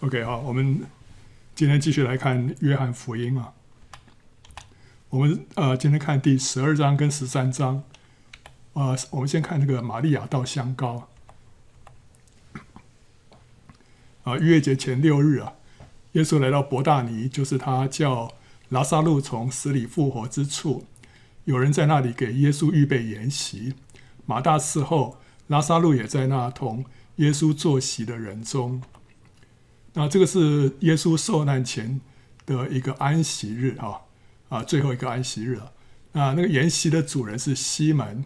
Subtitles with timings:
[0.00, 0.84] OK，好，我们
[1.54, 3.54] 今天继续来看约翰福音啊。
[5.08, 7.82] 我们呃，今天看第十二章跟十三章。
[8.74, 11.08] 呃，我们先看这个玛利亚到香膏。
[14.24, 15.54] 啊，逾越节前六日啊，
[16.12, 18.34] 耶稣来到伯大尼，就是他叫
[18.68, 20.84] 拉撒路从死里复活之处。
[21.44, 23.72] 有人在那里给耶稣预备筵席，
[24.26, 25.16] 马大伺候，
[25.46, 26.84] 拉撒路也在那同
[27.16, 28.82] 耶稣坐席的人中。
[29.98, 31.98] 那这个是耶稣受难前
[32.44, 34.02] 的一个安息日啊，
[34.50, 35.72] 啊，最后一个安息日了。
[36.12, 38.22] 那那个筵席的主人是西门，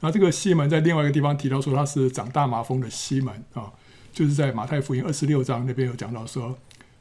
[0.00, 3.70] 那这个西门在另外一个地方提到说他是长大麻风的西门啊，
[4.10, 6.56] 就是在马太福音二十六章那边有讲到说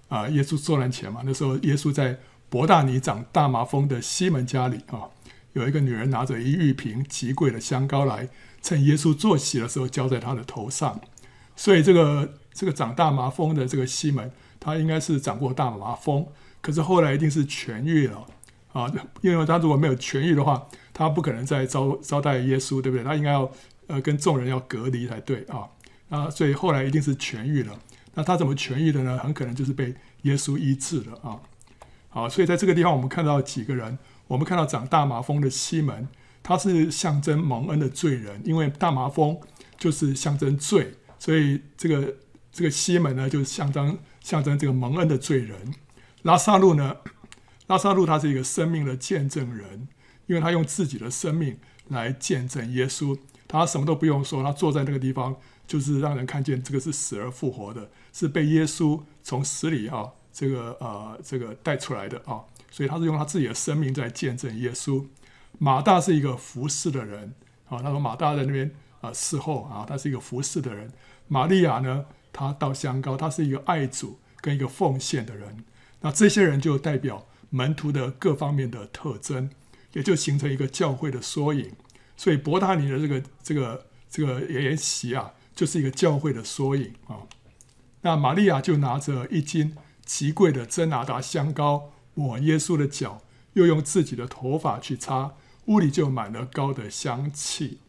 [0.09, 2.19] 啊，耶稣受难前嘛，那时候耶稣在
[2.49, 5.07] 伯大尼长大麻风的西门家里啊，
[5.53, 8.27] 有一个女人拿着一玉瓶极贵的香膏来，
[8.61, 10.99] 趁耶稣坐席的时候浇在他的头上，
[11.55, 12.33] 所以这个。
[12.53, 16.27] 这个长大麻风的这个西门，他应该是长过大麻风，
[16.61, 18.25] 可是后来一定是痊愈了
[18.73, 18.91] 啊！
[19.21, 23.03] 因为他如果没有痊愈的话，他不可能再招招待耶稣，对不对？
[23.03, 23.51] 他应该要
[23.87, 25.67] 呃跟众人要隔离才对啊！
[26.09, 27.79] 啊，所以后来一定是痊愈了。
[28.13, 29.17] 那他怎么痊愈的呢？
[29.17, 31.39] 很可能就是被耶稣医治了啊！
[32.09, 36.07] 好，所以在这个地方我们看到几个人，我们看到长大麻风的西门，
[36.43, 39.39] 他是象征蒙恩的罪人，因为大麻风
[39.77, 42.13] 就是象征罪，所以这个。
[42.51, 45.73] 这个西门呢，就是象征象征这个蒙恩的罪人。
[46.23, 46.97] 拉撒路呢，
[47.67, 49.87] 拉撒路他是一个生命的见证人，
[50.27, 51.57] 因为他用自己的生命
[51.87, 53.17] 来见证耶稣。
[53.47, 55.35] 他什么都不用说，他坐在那个地方，
[55.67, 62.41] 就是让人看见这个是死而复活的，是被耶稣从死里啊，这个呃这个带出来的啊。
[62.69, 65.05] 所以他是用他自己的生命在见证耶稣。
[65.57, 67.33] 马大是一个服侍的人
[67.67, 70.89] 啊，他说马大在那边啊侍候啊，他是一个服侍的人。
[71.27, 72.05] 玛利亚呢？
[72.33, 75.63] 他到香膏，他是一个爱主跟一个奉献的人。
[76.01, 79.49] 那这些人就代表门徒的各方面的特征，
[79.93, 81.71] 也就形成一个教会的缩影。
[82.17, 87.27] 所以伯大尼的这个这个这个筵席啊，就是一个教会的缩影啊。
[88.01, 93.21] 那玛利亚就拿着一斤极贵的真拿达香膏抹耶稣的脚，
[93.53, 95.33] 又用自己的头发去擦，
[95.65, 97.79] 屋里就满了膏的香气。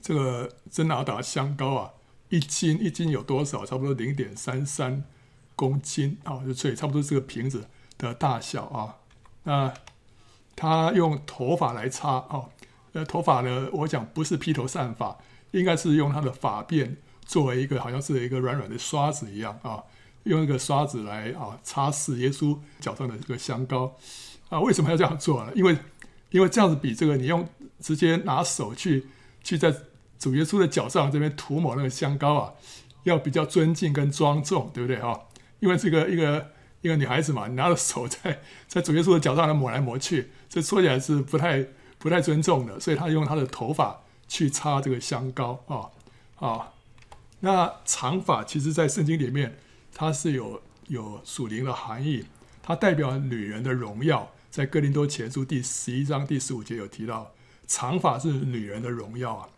[0.00, 1.90] 这个真拿达香膏啊。
[2.32, 3.66] 一斤一斤有多少？
[3.66, 5.04] 差不多零点三三
[5.54, 7.66] 公斤啊，就所以差不多这个瓶子
[7.98, 8.96] 的大小啊。
[9.42, 9.74] 那
[10.56, 12.48] 他用头发来擦啊，
[12.94, 15.18] 呃，头发呢，我讲不是披头散发，
[15.50, 19.84] 应该是用他的发辫作为一个好像是一个软软的刷子一样啊，
[20.22, 23.94] 用一个刷子来啊擦拭耶稣脚上的这个香膏
[24.48, 24.58] 啊。
[24.58, 25.52] 为什么要这样做呢？
[25.54, 25.76] 因为
[26.30, 27.46] 因为这样子比这个你用
[27.78, 29.08] 直接拿手去
[29.44, 29.70] 去在。
[30.22, 32.52] 主耶稣的脚上这边涂抹那个香膏啊，
[33.02, 35.20] 要比较尊敬跟庄重，对不对哈？
[35.58, 41.66] 因为这个一个一个女孩子嘛，拿着手在 在主耶稣的脚上来抹来抹去，这说起来是不太
[41.98, 45.90] 不太尊重的，所以他用他的头发去擦这个香膏啊
[46.36, 46.72] 啊。
[47.40, 49.58] 那长发其实，在圣经里面
[49.92, 52.26] 它是有有属灵的含义，
[52.62, 57.32] 它代表女人的荣耀，在哥林多前书第十一章第十五节有提到，
[57.66, 59.48] 长发是女人的荣耀啊。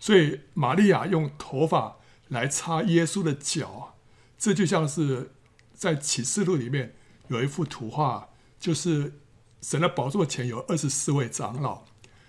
[0.00, 3.94] 所以，玛利亚用头发来擦耶稣的脚，
[4.38, 5.32] 这就像是
[5.74, 6.96] 在启示录里面
[7.28, 9.20] 有一幅图画，就是
[9.60, 11.82] 神的宝座前有二十四位长老，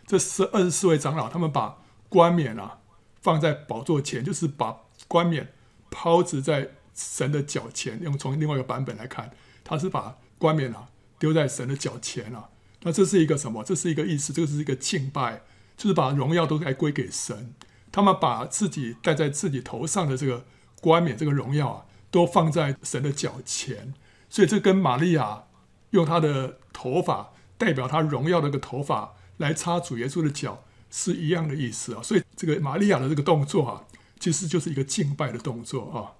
[0.05, 1.77] 这是二十四位长老，他们把
[2.09, 2.79] 冠冕啊
[3.21, 5.53] 放在宝座前，就是把冠冕
[5.89, 8.01] 抛掷在神的脚前。
[8.03, 9.31] 用从另外一个版本来看，
[9.63, 12.49] 他是把冠冕啊丢在神的脚前啊。
[12.81, 13.63] 那这是一个什么？
[13.63, 15.43] 这是一个意思，这个是一个敬拜。
[15.81, 17.55] 就是把荣耀都该归给神，
[17.91, 20.45] 他们把自己戴在自己头上的这个
[20.79, 23.95] 冠冕，这个荣耀啊，都放在神的脚前，
[24.29, 25.45] 所以这跟玛利亚
[25.89, 32.03] 用她的头发代表她荣耀的这个头发来擦主耶稣的脚是一样的意思啊。
[32.03, 33.81] 所以这个玛利亚的这个动作啊，
[34.19, 36.13] 其实就是一个敬拜的动作啊。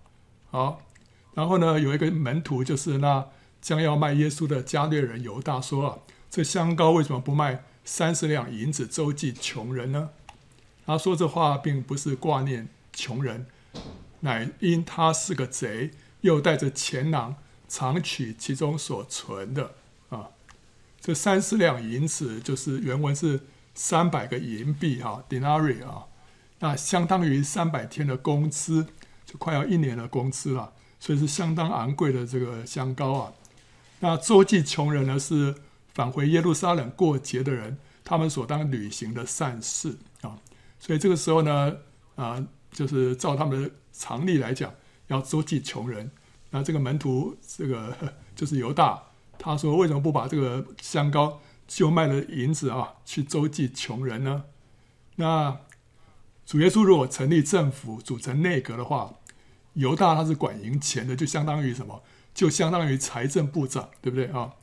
[0.50, 0.82] 好，
[1.36, 3.28] 然后呢，有一个门徒就是那
[3.62, 6.00] 将要卖耶稣的加略人犹大说啊，
[6.32, 7.64] 这香膏为什么不卖？
[7.84, 10.10] 三十两银子周济穷人呢？
[10.86, 13.48] 他说这话并不是挂念穷人，
[14.22, 15.92] 乃因他是个贼，
[16.22, 17.36] 又带着钱囊
[17.68, 19.74] 常取其中所存的
[20.10, 20.30] 啊。
[21.00, 23.42] 这三十两银子就是原文是
[23.74, 26.06] 三百个银币哈，denarii 啊，
[26.60, 28.86] 那相当于三百天的工资，
[29.26, 33.34] 就快要一年的工资了，所以是相当昂贵的这个香膏啊。
[34.00, 35.56] 那周济穷人呢是。
[35.94, 40.38] 返回耶路撒冷过节的人，他们所当履行的善事啊，
[40.80, 41.78] 所以这个时候呢，
[42.16, 44.74] 啊，就是照他们的常例来讲，
[45.08, 46.12] 要周济穷人。
[46.52, 47.96] 那这个门徒，这个
[48.36, 49.04] 就是犹大，
[49.38, 54.44] 他说为什么不把这个香膏就卖了银子啊，去周济穷人呢？
[55.16, 55.60] 那
[56.46, 59.14] 主耶稣如果成立政府，组成内阁的话，
[59.74, 62.04] 犹大他是管银钱的，就相当于什么？
[62.34, 64.54] 就相当于财政部长，对不对啊？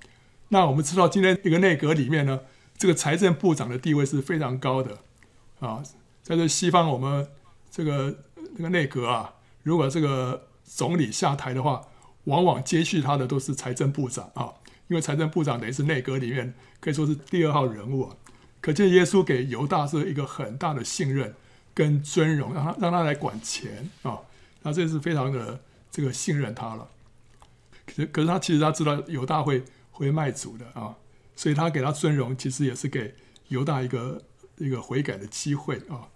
[0.49, 2.41] 那我们知道，今天一个内阁里面呢，
[2.77, 4.99] 这个财政部长的地位是非常高的
[5.61, 5.83] 啊。
[6.23, 7.29] 在这西方，我们
[7.71, 8.19] 这个
[8.56, 11.87] 这个内阁啊，如果这个总理下台的话，
[12.25, 14.53] 往往接续他的都是财政部长啊，
[14.89, 18.17] 因为财政部长等于是内阁里面可以说是第二号人物啊。
[18.61, 21.35] 可见耶稣给犹大是一个很大的信任
[21.73, 24.19] 跟尊荣，让他让他来管钱啊，
[24.62, 25.61] 那这是非常的
[25.91, 26.89] 这个信任他了。
[27.87, 29.62] 可是可是他其实他知道犹大会
[29.99, 30.95] 会卖主的啊，
[31.35, 33.17] 所以他给他尊荣，其实也是给
[33.49, 34.23] 犹大一个
[34.59, 36.06] 一个悔改的机会啊。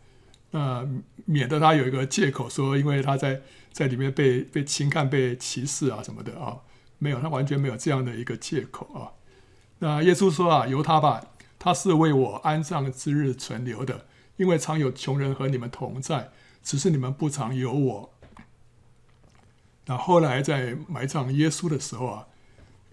[0.53, 0.89] 那
[1.25, 3.43] 免得他有一个借口说，因为他在
[3.73, 6.61] 在里面被被轻看、被歧视啊什么的啊，
[6.99, 9.11] 没有，他完全没有这样的一个借口啊。
[9.81, 11.27] 那耶稣说啊，由他吧，
[11.59, 14.07] 他是为我安葬之日存留的，
[14.37, 16.31] 因为常有穷人和你们同在，
[16.63, 18.15] 只是你们不常有我。
[19.87, 22.29] 那后来在埋葬耶稣的时候啊，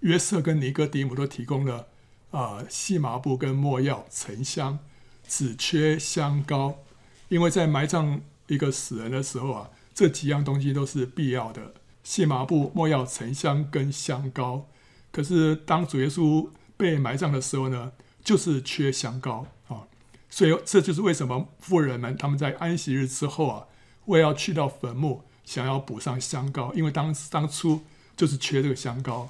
[0.02, 1.88] 约瑟跟尼哥底母都提供了
[2.32, 4.80] 啊细麻布跟没药、沉香，
[5.28, 6.80] 只缺香膏。
[7.28, 11.74] 因为在埋葬一个死人的时候啊，这几样东西都是必要的：
[12.04, 14.68] 细麻布、没药、沉香跟香膏。
[15.12, 17.92] 可是当主耶稣被埋葬的时候呢，
[18.24, 19.84] 就是缺香膏啊。
[20.30, 23.66] 所以这就是为什么富人们他们在安息日之后啊，
[24.06, 27.82] 为要去到坟墓，想要补上香膏，因为当当初
[28.16, 29.30] 就是缺这个香膏。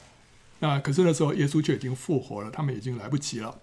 [0.59, 3.59] 那可是那时候耶稣就已经复活了，他们已经来不及了。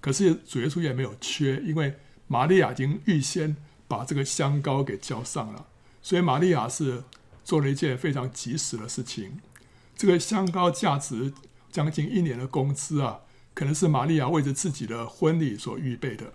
[0.00, 1.94] 可是主耶稣也没有缺，因为
[2.26, 3.56] 玛利亚已经预先。
[3.90, 5.66] 把这个香膏给浇上了，
[6.02, 7.04] 所以玛利亚是
[7.42, 9.40] 做了一件非常及时的事情。
[9.96, 11.32] 这个香膏价值
[11.72, 13.20] 将近一年的工资啊，
[13.54, 16.34] 可能是玛利亚为着自己的婚礼所预备的。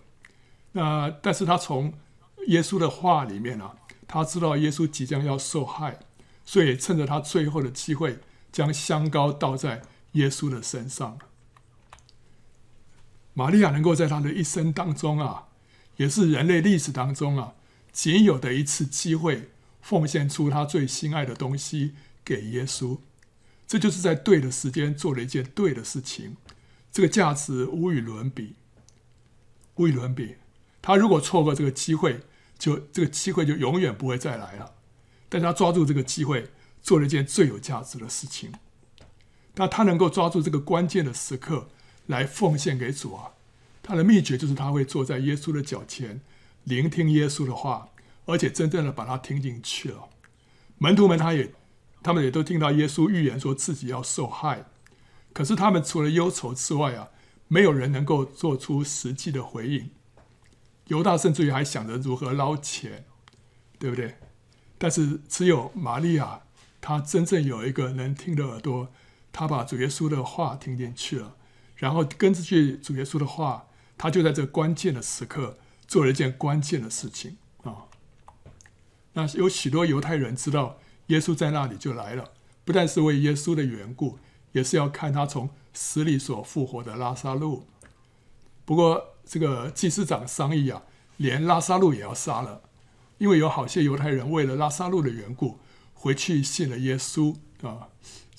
[0.71, 1.93] 那但是他从
[2.47, 3.75] 耶稣的话里面啊，
[4.07, 5.99] 他知道耶稣即将要受害，
[6.43, 8.17] 所以趁着他最后的机会，
[8.51, 9.83] 将香膏倒在
[10.13, 11.19] 耶稣的身上。
[13.33, 15.49] 玛利亚能够在他的一生当中啊。
[15.97, 17.53] 也是人类历史当中啊，
[17.91, 21.93] 仅有的一次机会，奉献出他最心爱的东西
[22.25, 22.97] 给耶稣，
[23.67, 26.37] 这就是在对的时间做了一件对的事情，
[26.91, 28.55] 这个价值无与伦比，
[29.75, 30.37] 无与伦比。
[30.81, 32.21] 他如果错过这个机会，
[32.57, 34.73] 就这个机会就永远不会再来了。
[35.29, 36.49] 但他抓住这个机会，
[36.81, 38.51] 做了一件最有价值的事情。
[39.55, 41.69] 那他能够抓住这个关键的时刻
[42.07, 43.31] 来奉献给主啊。
[43.81, 46.21] 他的秘诀就是他会坐在耶稣的脚前，
[46.63, 47.89] 聆听耶稣的话，
[48.25, 50.09] 而且真正的把他听进去了。
[50.77, 51.53] 门徒们他也，
[52.01, 54.65] 他们也都听到耶稣预言说自己要受害，
[55.33, 57.09] 可是他们除了忧愁之外啊，
[57.47, 59.89] 没有人能够做出实际的回应。
[60.87, 63.05] 犹大甚至于还想着如何捞钱，
[63.77, 64.15] 对不对？
[64.77, 66.41] 但是只有玛利亚，
[66.81, 68.91] 她真正有一个能听的耳朵，
[69.33, 71.35] 他把主耶稣的话听进去了，
[71.75, 73.67] 然后根据主耶稣的话。
[73.95, 75.57] 他就在这关键的时刻
[75.87, 77.85] 做了一件关键的事情啊！
[79.13, 82.31] 那有许多犹太人知道耶稣在那里就来了，
[82.65, 84.17] 不但是为耶稣的缘故，
[84.51, 87.67] 也是要看他从死里所复活的拉撒路。
[88.65, 90.81] 不过这个祭司长商议啊，
[91.17, 92.63] 连拉撒路也要杀了，
[93.19, 95.59] 因为有好些犹太人为了拉撒路的缘故
[95.93, 97.87] 回去信了耶稣啊。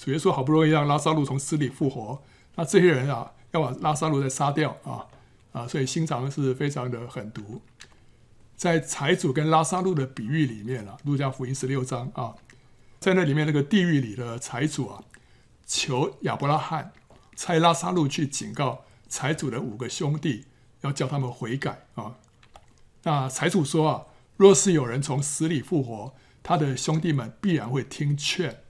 [0.04, 2.22] 主耶稣好不容易让拉撒路从死里复活，
[2.56, 5.06] 那这些人啊要把拉撒路再杀掉啊！
[5.52, 7.62] 啊，所以心肠是非常的狠毒。
[8.54, 12.34] 在财主跟拉撒路的比喻里面啊，路加福音十六章啊，
[13.00, 15.02] 在那里面那个地狱里的财主啊，
[15.64, 16.92] 求亚伯拉罕
[17.34, 20.44] 差拉撒路去警告财主的五个兄弟，
[20.82, 22.16] 要叫他们悔改啊。
[23.04, 24.02] 那财主说啊，
[24.36, 28.63] 若是有人从死里复活，他的兄弟们必然会听劝。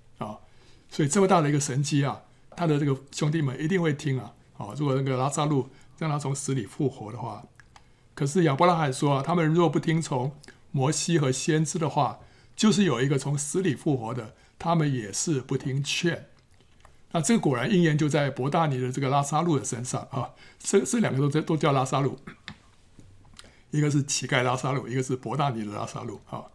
[0.94, 2.22] 所以这么大的一个神迹啊，
[2.56, 4.32] 他的这个兄弟们一定会听啊。
[4.56, 5.68] 啊，如果那个拉撒路。
[5.96, 7.44] 让他从死里复活的话，
[8.16, 10.32] 可是亚伯拉罕说啊，他们若不听从
[10.72, 12.18] 摩西和先知的话，
[12.56, 16.26] 就是有一个从死里复活的，他们也是不听劝。
[17.12, 22.18] 那这个果然应验就在伯大尼的这个拉撒路的身上啊，这这两个都都叫拉撒路，
[23.70, 26.46] 一个是乞丐拉撒路，一个是伯大尼的拉撒路啊。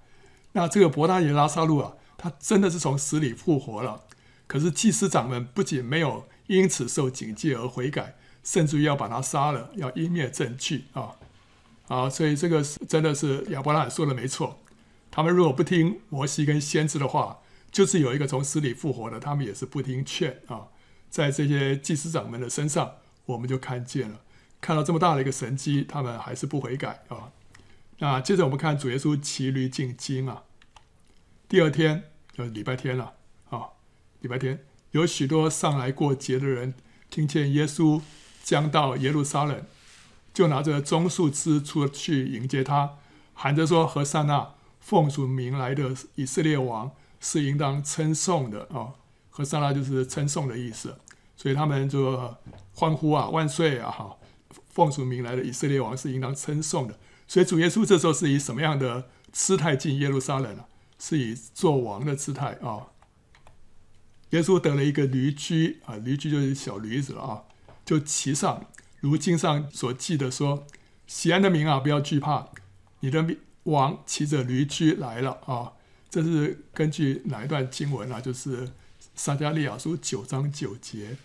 [0.52, 4.04] 那这个伯大尼的拉撒路啊，他真的是从死里复活了。
[4.50, 8.18] 可是祭司长们不仅没有因此受警戒而悔改。
[8.42, 11.12] 甚至于要把他杀了，要湮灭证据啊！
[11.90, 14.62] 啊，所以这个是真的是亚伯拉罕说的没错。
[15.12, 20.68] 他们如果不听摩西跟先知的话，就是有一个从死里复活的，他们也是不听劝啊。
[21.10, 22.94] 在这些祭司长们的身上，
[23.26, 24.22] 我们就看见了，
[24.62, 27.34] 看到这么大的一个神迹，他们还是不悔改啊。
[28.00, 30.44] 那接着我们看主耶稣骑驴进京啊。
[31.50, 33.14] 第二天就礼拜天了，
[34.22, 36.74] 礼拜天有许多上来过节的人，
[37.10, 38.02] 听见耶稣
[38.44, 39.64] 将到耶路撒冷，
[40.34, 42.98] 就拿着棕树枝出去迎接他，
[43.34, 48.92] 喊着说：“和散那，奉主名来的以色列王是应当称颂的啊！”
[49.30, 50.98] 和散那就是称颂的意思，
[51.38, 52.36] 所以他们就
[52.74, 53.90] 欢呼啊，万岁啊！
[53.90, 54.18] 哈，
[54.68, 57.00] 奉主名来的以色列王是应当称颂的。
[57.26, 60.66] 所以主耶稣这时候是以什么样的姿态进耶路撒冷呢？
[60.98, 62.88] 是以做王的姿态啊。
[64.32, 67.44] 耶稣得了一个驴驹啊，驴驹就是小驴子了啊，
[67.86, 68.66] 就骑上，
[69.00, 70.66] 如经上所记的说
[71.08, 72.50] ：“喜安的民啊，不要惧怕，
[73.00, 73.26] 你的
[73.64, 75.74] 王骑着驴驹来了啊。”
[76.10, 78.20] 这是根据哪一段经文啊？
[78.20, 78.70] 就是。
[79.16, 81.18] 撒迦利亚书九章九节，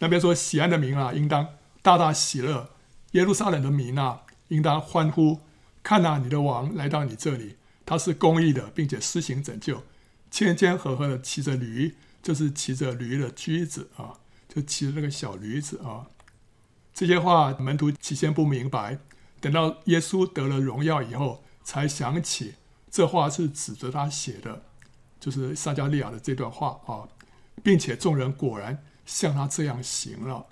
[0.00, 1.46] 那边说：“喜安的民啊，应当
[1.82, 2.70] 大大喜乐；
[3.12, 5.38] 耶路撒冷的民啊，应当欢呼。
[5.84, 7.54] 看哪，你的王来到你这里，
[7.86, 9.84] 他是公义的，并且施行拯救，
[10.32, 16.06] 谦谦和和的骑着驴，就是骑着驴的驹子啊，就骑着那个小驴子啊。”
[16.94, 18.98] 这些话门徒起先不明白，
[19.40, 22.54] 等到耶稣得了荣耀以后，才想起
[22.90, 24.64] 这话是指着他写的，
[25.20, 27.08] 就是撒迦利亚的这段话啊。
[27.60, 30.46] 并且众人果然像他这样行了。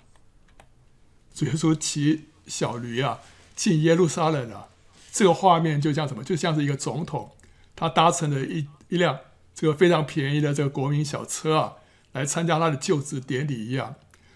[1.33, 3.19] 主耶稣骑小驴啊，
[3.55, 4.67] 进耶路撒冷啊，
[5.11, 6.21] 这个画面就像什么？
[6.21, 7.31] 就像是一个总统，
[7.77, 9.17] 他搭乘了一一辆
[9.57, 11.73] 这个非常便宜的这个国民小车啊，
[12.11, 13.95] 来参加他的就职典礼一样。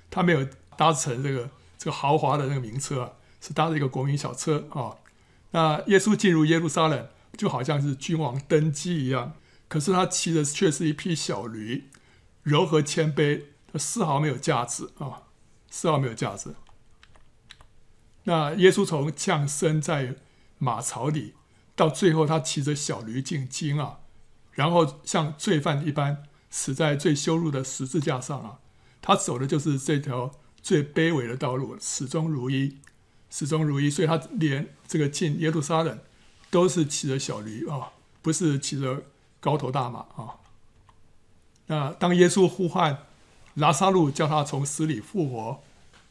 [0.10, 4.98] 他没有搭乘这个这个豪华的那个名车，是搭着一个国民小车啊。
[5.52, 9.34] 那耶稣进入耶路撒冷，就好像是君王登基一样，
[9.68, 11.88] 可是他骑的却是一匹小驴。
[12.42, 15.30] 柔和谦卑，他丝毫没有架子啊，
[15.70, 16.56] 丝毫没有架子。
[18.24, 20.16] 那耶稣从降生在
[20.58, 21.36] 马槽里，
[21.76, 24.00] 到最后他骑着小驴进京啊，
[24.54, 28.60] 然后像罪犯一般死在最羞辱的十字架上啊，
[29.02, 30.32] 他走的就是这条
[30.62, 32.78] 最卑微的道路，始终如一，
[33.30, 33.90] 始终如一。
[33.90, 36.00] 所以他连这个进耶路撒冷
[36.50, 39.04] 都是骑着小驴啊，不是骑着
[39.40, 40.36] 高头大马啊。
[41.68, 43.06] 那当耶稣呼唤
[43.56, 45.64] 拉撒路，叫他从死里复活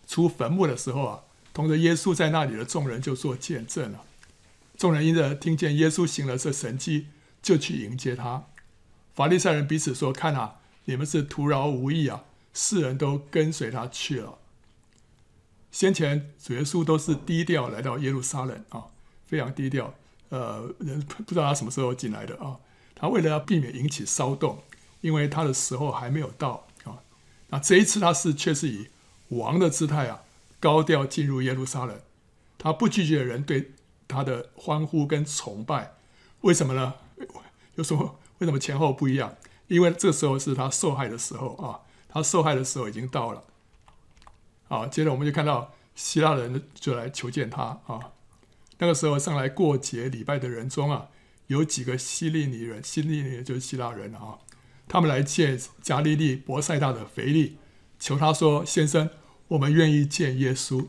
[0.07, 1.21] 出坟墓的时候啊，
[1.53, 4.05] 同着耶稣在那里的众人就做见证了。
[4.79, 7.09] 众人因着听见耶稣行了这神迹，
[7.43, 8.45] 就去迎接他。
[9.15, 12.25] 法利赛人彼此说：“看啊，你们是徒劳无益啊！
[12.53, 14.39] 世人都跟随他去了。
[15.71, 18.87] 先前主耶稣都是低调来到耶路撒冷啊，
[19.27, 19.95] 非常低调。
[20.31, 22.57] 呃，人不知道他什么时候进来的啊。
[22.95, 24.63] 他为了要避免引起骚动。”
[25.03, 27.01] 因为他的时候还没有到啊，
[27.49, 28.89] 那这一次他是却是以
[29.29, 30.25] 王的姿态啊，
[30.61, 31.99] 高调进入耶路撒冷，
[32.59, 33.71] 他不拒绝人对
[34.07, 35.95] 他的欢呼跟崇拜，
[36.43, 36.97] 为什么呢？
[37.77, 39.37] 就说为什么前后不一样？
[39.69, 43.45] 因为这时候是他受害的时候啊，他受害的时候已经到了。
[44.69, 48.13] 好，接着我们就看到希腊人就来求见他啊，
[48.79, 51.09] 那个时候上来过节礼拜的人中啊，
[51.47, 54.39] 有几个希利尼人，希利尼人就是希腊人啊。
[54.89, 57.59] 他们来见加利利伯赛大的腓力，
[58.01, 59.09] 求他说：“先生，
[59.49, 60.89] 我们愿意见耶稣。”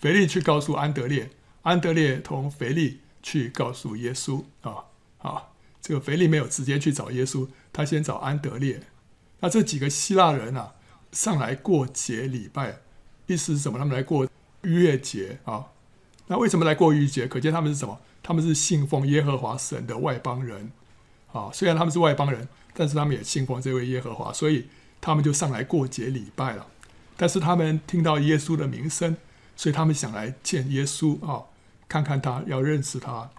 [0.00, 1.30] 腓力去告诉安德烈，
[1.62, 4.44] 安德烈同腓力去告诉耶稣。
[4.62, 4.84] 啊
[5.18, 5.55] 好，
[5.86, 8.82] 这个腓力没有直接去找耶稣，他先找安德烈。
[9.38, 10.72] 那这几个希腊人啊，
[11.12, 12.78] 上来过节礼拜，
[13.26, 13.78] 意思是什么？
[13.78, 14.26] 他们来过
[14.62, 15.66] 逾越节啊。
[16.26, 17.28] 那为什么来过逾越节？
[17.28, 18.00] 可见他们是什么？
[18.22, 20.72] 他们是信奉耶和华神的外邦人。
[21.32, 22.48] 啊，虽然他们是外邦人。
[22.78, 24.66] 但是他们也信奉这位耶和华，所以
[25.00, 26.66] 他们就上来过节礼拜了。
[27.16, 29.16] 但是他们听到耶稣的名声，
[29.56, 31.44] 所以他们想来见耶稣啊，
[31.88, 33.30] 看看他，要认识他。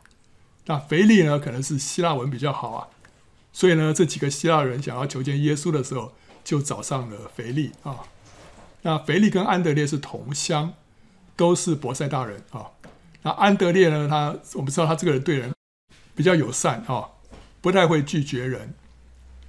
[0.68, 2.88] 那腓力呢，可能是希腊文比较好啊，
[3.52, 8.00] 所以呢，这几个希腊人想要求见耶稣的时候，就找上了腓力啊。
[8.84, 10.74] 那腓力跟安德烈是同乡，
[11.36, 12.68] 都是伯赛大人啊。
[13.24, 15.54] 那安德烈呢，他我们知道他这个人对人
[16.16, 17.10] 比较友善啊，
[17.62, 18.74] 不太会拒绝人。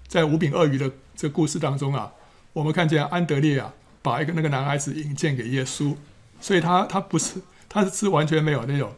[0.06, 2.12] 在五饼二鱼的这故事当中啊，
[2.52, 5.94] 我们看见安德烈啊，把一个那个男孩子引荐给耶稣，
[6.40, 8.92] 所以他他不是他是完全没有那种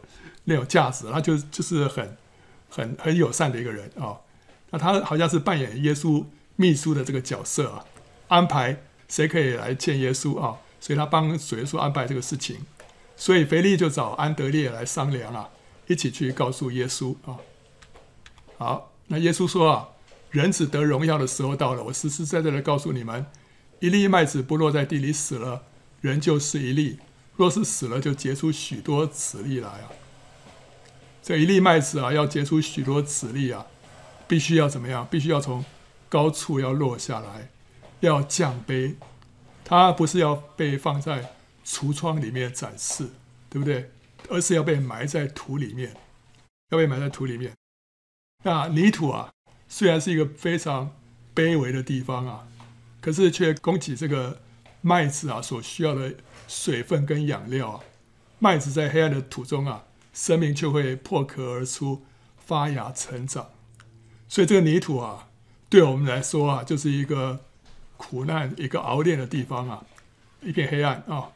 [0.45, 2.17] 那种架子，他就就是很
[2.69, 4.17] 很很友善的一个人啊。
[4.69, 7.85] 那他好像是扮演耶稣秘书的这个角色啊，
[8.27, 12.65] 安排谁可以来见耶稣啊，所以他帮主耶稣安排这个事情。
[13.15, 15.49] 所以腓力就找安德烈来商量啊，
[15.87, 17.37] 一起去告诉耶稣啊。
[18.57, 19.89] 好，那耶稣说啊。
[20.31, 21.83] 人子得荣耀的时候到了。
[21.83, 23.25] 我实实在在的告诉你们，
[23.81, 25.63] 一粒麦子不落在地里死了，
[25.99, 26.99] 人就是一粒；
[27.35, 29.91] 若是死了，就结出许多子粒来啊。
[31.23, 33.67] 这一粒麦子啊，要结出许多籽粒啊，
[34.27, 35.07] 必须要怎么样？
[35.09, 35.63] 必须要从
[36.09, 37.49] 高处要落下来，
[37.99, 38.95] 要降卑。
[39.63, 43.09] 它不是要被放在橱窗里面展示，
[43.49, 43.91] 对不对？
[44.29, 45.95] 而是要被埋在土里面，
[46.69, 47.53] 要被埋在土里面。
[48.43, 49.29] 那泥土啊，
[49.67, 50.95] 虽然是一个非常
[51.35, 52.47] 卑微的地方啊，
[52.99, 54.41] 可是却供给这个
[54.81, 56.15] 麦子啊所需要的
[56.47, 57.79] 水分跟养料啊。
[58.39, 59.83] 麦子在黑暗的土中啊。
[60.13, 62.03] 生命就会破壳而出，
[62.37, 63.49] 发芽成长。
[64.27, 65.29] 所以这个泥土啊，
[65.69, 67.41] 对我们来说啊，就是一个
[67.97, 69.85] 苦难、一个熬炼的地方啊，
[70.41, 71.31] 一片黑暗啊。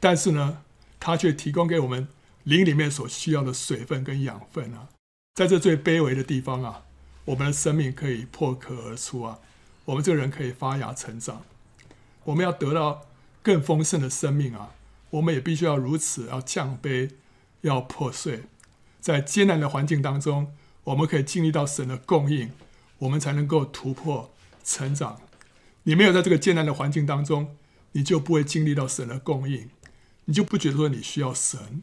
[0.00, 0.62] 但是呢，
[0.98, 2.08] 它却提供给我们
[2.44, 4.88] 灵里面所需要的水分跟养分啊。
[5.34, 6.82] 在这最卑微的地方啊，
[7.26, 9.38] 我们的生命可以破壳而出啊，
[9.84, 11.42] 我们这个人可以发芽成长。
[12.24, 13.06] 我们要得到
[13.42, 14.74] 更丰盛的生命啊，
[15.10, 17.10] 我们也必须要如此，要降卑。
[17.62, 18.44] 要破碎，
[19.00, 22.50] 在艰难的环境当中，我们可以经历到神的供应，
[22.98, 24.32] 我们才能够突破
[24.64, 25.20] 成长。
[25.84, 27.56] 你没有在这个艰难的环境当中，
[27.92, 29.70] 你就不会经历到神的供应，
[30.26, 31.82] 你就不觉得说你需要神。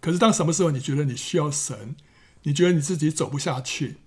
[0.00, 1.96] 可是当什么时候你觉得你需要神，
[2.42, 3.98] 你觉得你自己走不下去，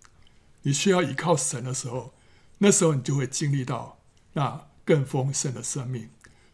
[0.64, 2.14] 你需要依靠神的时候，
[2.60, 4.00] 那时候你就会经历到
[4.34, 6.10] 那更丰盛的生命。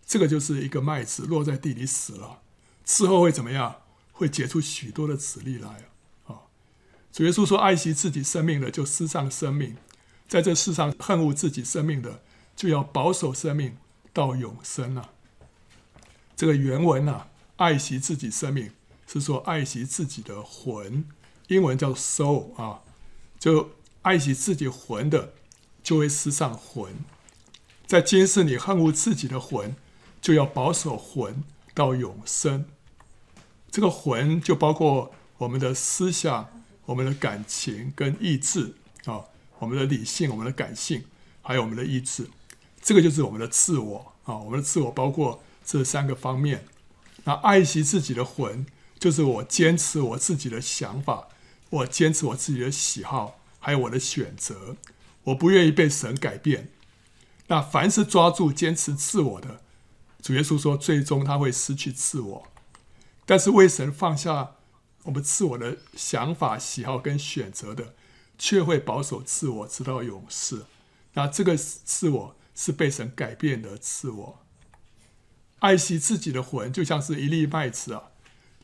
[0.06, 2.42] 这个就是一个麦子落在地里死了，
[2.84, 3.81] 之后会怎么样？
[4.22, 5.90] 会结出许多的子粒来
[6.28, 6.46] 啊！
[7.12, 9.72] 主耶稣说：“爱惜自己生命的，就失丧生命；
[10.28, 12.22] 在这世上恨恶自己生命的，
[12.56, 13.78] 就要保守生命
[14.14, 15.10] 到永生啊！”
[16.38, 18.70] 这个原文啊，“爱惜自己生命”
[19.12, 21.04] 是说爱惜自己的魂，
[21.48, 22.82] 英文叫 “soul” 啊，
[23.40, 23.72] 就
[24.04, 25.34] 爱惜自己魂的，
[25.82, 26.92] 就会失丧魂；
[27.88, 29.76] 在今世你恨恶自己的魂，
[30.22, 31.44] 就要保守魂
[31.74, 32.68] 到永生。
[33.72, 36.50] 这个魂就包括我们的思想、
[36.86, 39.22] 我们的感情跟意志啊，
[39.60, 41.06] 我们的理性、我们的感性，
[41.42, 42.28] 还有我们的意志，
[42.82, 44.38] 这个就是我们的自我啊。
[44.38, 46.66] 我们的自我包括这三个方面。
[47.24, 48.66] 那爱惜自己的魂，
[49.00, 51.30] 就是我坚持我自己的想法，
[51.70, 54.76] 我坚持我自己的喜好，还有我的选择，
[55.24, 56.70] 我不愿意被神改变。
[57.48, 59.62] 那凡是抓住坚持自我的，
[60.22, 62.48] 主耶稣说，最终他会失去自我。
[63.32, 64.56] 但是为神放下
[65.04, 67.94] 我们自我的想法、喜好跟选择的，
[68.38, 70.64] 却会保守自我直到永世。
[71.14, 74.40] 那这个自我是被神改变的自我。
[75.60, 78.12] 爱惜自己的魂，就像是一粒麦子啊，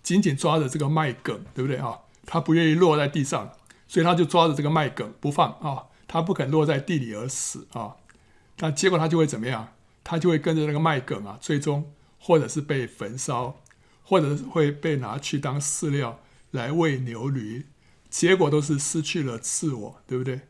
[0.03, 1.99] 紧紧抓着这个麦梗，对不对啊？
[2.25, 3.53] 他不愿意落在地上，
[3.87, 7.95] 所以他就抓着这个麦梗不放啊，他不肯落在地里而死啊。
[8.57, 9.69] 那结果他就会怎么样？
[10.03, 13.61] 他就会跟着那个麦梗啊，最终或者是被焚烧。
[14.09, 17.65] 或者会被拿去当饲料来喂牛驴，
[18.09, 20.43] 结果都是失去了自我，对不对？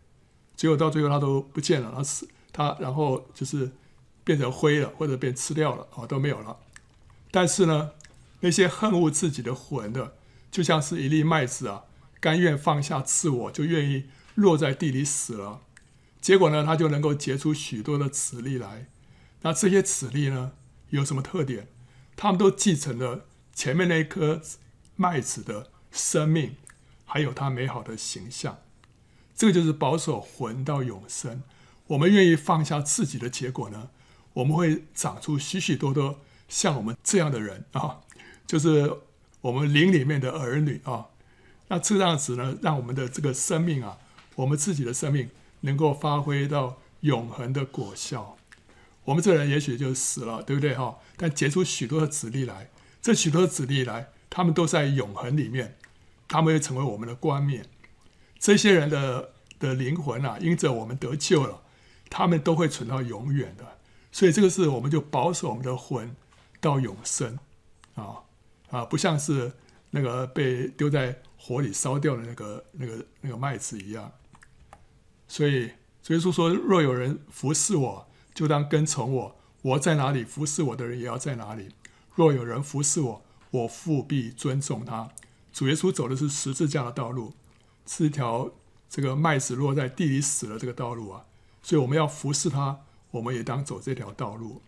[0.56, 3.72] 结果到最后他都不见了，他死他然后就是
[4.24, 6.58] 变成灰了，或者被吃掉了，哦，都没有了。
[7.32, 7.94] 但是呢，
[8.42, 10.14] 那些恨恶自己的魂的，
[10.52, 11.86] 就像是一粒麦子啊，
[12.20, 15.62] 甘愿放下自我，就愿意落在地里死了。
[16.22, 18.88] 结果呢，他就能够结出许多的籽粒来。
[19.42, 20.52] 那这些籽粒呢，
[20.92, 21.68] 有什么特点？
[22.16, 23.26] 他们都继承了。
[23.58, 24.40] 前面那一颗
[24.96, 26.58] 麦子的生命，
[27.06, 28.60] 还有它美好的形象，
[29.36, 31.42] 这个就是保守魂到永生。
[31.88, 33.90] 我们愿意放下自己的结果呢，
[34.34, 38.02] 我们会长出许许多多像我们这样的人啊，
[38.46, 39.00] 就是
[39.42, 41.08] 我们灵里面的儿女啊。
[41.70, 43.98] 那这样子呢，让我们的这个生命啊，
[44.36, 48.38] 我们自己的生命能够发挥到永恒的果效。
[49.06, 51.00] 我们这人也许就死了，对不对哈？
[51.16, 52.70] 但结出许多的子粒来。
[53.08, 55.78] 这许多子粒来，他们都在永恒里面，
[56.28, 57.66] 他们会成为我们的冠冕。
[58.38, 61.64] 这些人的的灵魂啊，因着我们得救了，
[62.10, 63.78] 他们都会存到永远的。
[64.12, 66.14] 所以这个是我们就保守我们的魂
[66.60, 67.40] 到永生
[67.96, 68.24] 啊
[68.72, 69.54] 啊，不像是
[69.92, 74.12] 那个被丢在火里烧掉的那个那个那个麦子一样。
[75.30, 75.72] 所以，
[76.04, 79.40] 所以说说，若有人服侍我，就当跟从我。
[79.62, 81.70] 我在哪里，服侍我的人也要在哪里。
[82.18, 85.12] 若有人服侍我，我父必尊重他。
[85.54, 87.34] 主耶稣走的是十字架的道路，
[87.86, 88.50] 是一条
[88.90, 91.28] 这个麦子落在地里死了这个道路啊。
[91.62, 92.80] 所以我们要服侍他，
[93.12, 94.64] 我们也当走这条道路。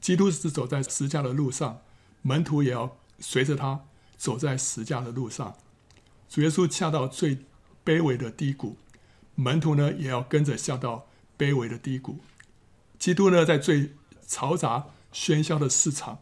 [0.00, 1.82] 基督是走在十字架的路上，
[2.22, 3.84] 门徒也要随着他
[4.16, 5.54] 走在十字架的路上。
[6.28, 7.38] 主耶稣下到最
[7.84, 8.76] 卑微的低谷，
[9.36, 11.06] 门徒呢也要跟着下到
[11.38, 12.18] 卑微的低谷。
[12.98, 13.92] 基督呢在最
[14.26, 16.18] 嘈杂喧嚣的市场，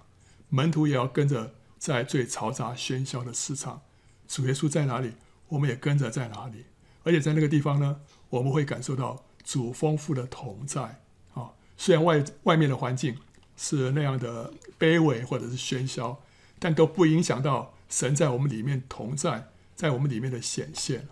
[0.49, 3.83] 门徒也要跟着在最嘈杂喧嚣的市场。
[4.29, 5.13] 主耶稣在哪里，
[5.49, 6.65] 我们也跟着在哪里。
[7.05, 11.01] 而且在那个地方呢，我们会感受到主丰富的同在
[11.35, 11.53] 啊。
[11.77, 13.17] 虽然外外面的环境
[13.57, 16.21] 是那样的卑微或者是喧嚣，
[16.59, 21.07] 但都不影响到神在我们里面同在，在我们里面的显现。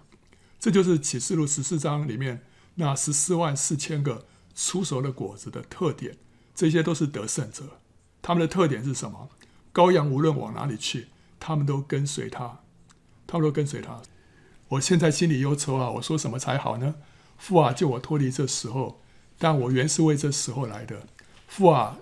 [0.58, 2.42] 这就是启示录十四章里面
[2.74, 6.16] 那十四万四千个出熟的果子的特点。
[6.54, 7.78] 这些都是得胜者，
[8.26, 9.28] 他们的特点是什么？
[9.74, 11.08] 羔羊无论往哪里去，
[11.38, 12.60] 他们都跟随他，
[13.26, 14.00] 他们都跟随他。
[14.68, 15.90] 我现在心里忧愁啊！
[15.90, 16.94] 我说什么才好呢？
[17.37, 19.02] 父啊，救我脱离这时候！
[19.38, 21.06] 但我原是为这时候来的。
[21.46, 21.98] 父啊，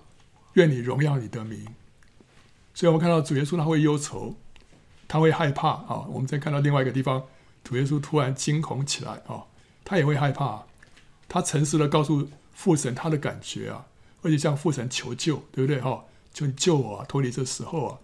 [0.53, 1.67] 愿你荣耀你的名。
[2.73, 4.37] 所以，我们看到主耶稣他会忧愁，
[5.09, 6.05] 他会害怕啊！
[6.07, 7.25] 我们再看到另外一个地方，
[7.65, 9.43] 主耶稣突然惊恐起来啊！
[9.83, 10.63] 他也会害怕，
[11.27, 13.87] 他诚实的告诉父神他的感觉啊，
[14.21, 15.81] 而且向父神求救，对不对？
[15.81, 17.99] 哈，求你救我啊，脱离这时候啊！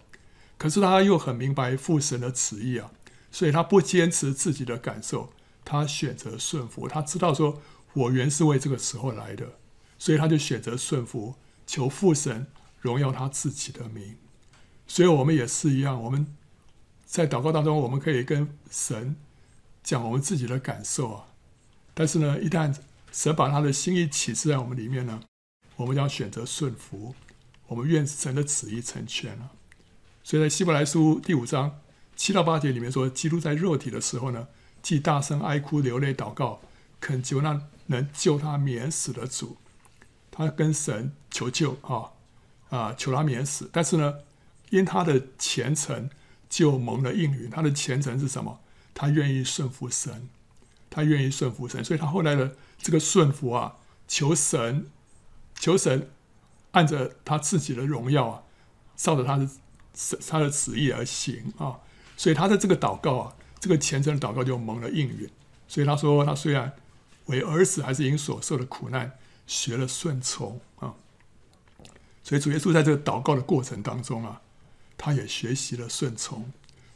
[0.56, 2.90] 可是他又很明白父神的旨意啊。
[3.32, 5.32] 所以他不坚持自己的感受，
[5.64, 6.88] 他选择顺服。
[6.88, 7.62] 他知道说，
[7.92, 9.52] 我原是为这个时候来的，
[9.98, 12.48] 所以他就选择顺服，求父神
[12.80, 14.16] 荣耀他自己的名。
[14.88, 16.26] 所以我们也是一样，我们
[17.06, 19.14] 在祷告当中，我们可以跟神
[19.84, 21.26] 讲我们自己的感受啊。
[21.94, 22.76] 但是呢，一旦
[23.12, 25.20] 神把他的心意启示在我们里面呢，
[25.76, 27.14] 我们将选择顺服，
[27.70, 29.52] 我们愿神的旨意成全了。
[30.24, 31.80] 所以在希伯来书第五章。
[32.16, 34.48] 七到八节里面说，基督在肉体的时候呢，
[34.82, 36.60] 既大声哀哭流泪祷告，
[37.00, 39.56] 恳求那能救他免死的主，
[40.30, 42.12] 他跟神求救啊
[42.68, 43.70] 啊，求他免死。
[43.72, 44.16] 但是呢，
[44.68, 46.10] 因他的虔诚，
[46.50, 47.48] 就蒙了应允。
[47.48, 48.60] 他的虔诚是什么？
[48.92, 50.28] 他愿意顺服神，
[50.90, 54.90] 他愿意顺服神，所以他后来的这个顺服啊，求神，
[55.54, 56.10] 求神
[56.72, 58.42] 按着他自己的荣耀啊，
[58.96, 59.48] 照着他的
[60.26, 61.80] 他的旨意而行啊。
[62.16, 65.30] 所以他的这个祷告啊，这个虔诚的祷告就蒙了应允。
[65.66, 66.74] 所以他说，他虽然
[67.26, 70.94] 为儿子，还是因所受的苦难学了顺从啊。
[72.22, 74.42] 所以主耶稣在这个祷告的过程当中啊，
[74.98, 76.52] 他也学习了顺从。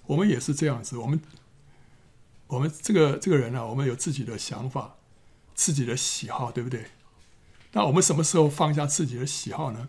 [0.07, 1.21] 我们也是这样子，我们
[2.47, 4.97] 我们这个这个人啊，我们有自己的想法，
[5.55, 6.85] 自己的喜好，对不对？
[7.75, 9.89] 那我们什么时候放下自己的喜好呢？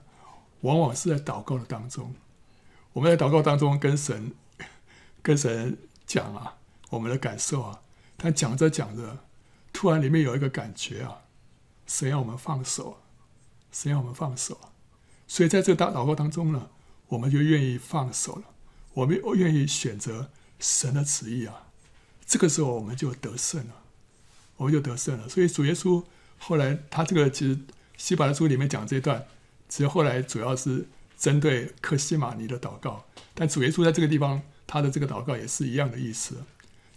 [0.61, 2.13] 往往是在祷告的当中。
[2.93, 4.33] 我们在祷告当中跟神。
[5.21, 6.57] 跟神讲啊，
[6.91, 7.81] 我们的感受啊，
[8.15, 9.25] 但讲着讲着，
[9.73, 11.21] 突然里面有一个感觉啊，
[11.87, 12.99] 神要我们放手，
[13.71, 14.55] 神要我们放手，
[15.27, 16.69] 所以在这个大祷告当中呢，
[17.07, 18.43] 我们就愿意放手了，
[18.93, 21.69] 我们愿意选择神的旨意啊，
[22.27, 23.73] 这个时候我们就得胜了，
[24.57, 25.27] 我们就得胜了。
[25.27, 26.03] 所以主耶稣
[26.37, 27.59] 后来他这个其实
[27.97, 29.25] 希伯来书里面讲这一段，
[29.69, 34.41] 其实后来主要是针对克西马尼的祷告，但主耶稣在这个地方。
[34.67, 36.37] 他的这个祷告也是一样的意思，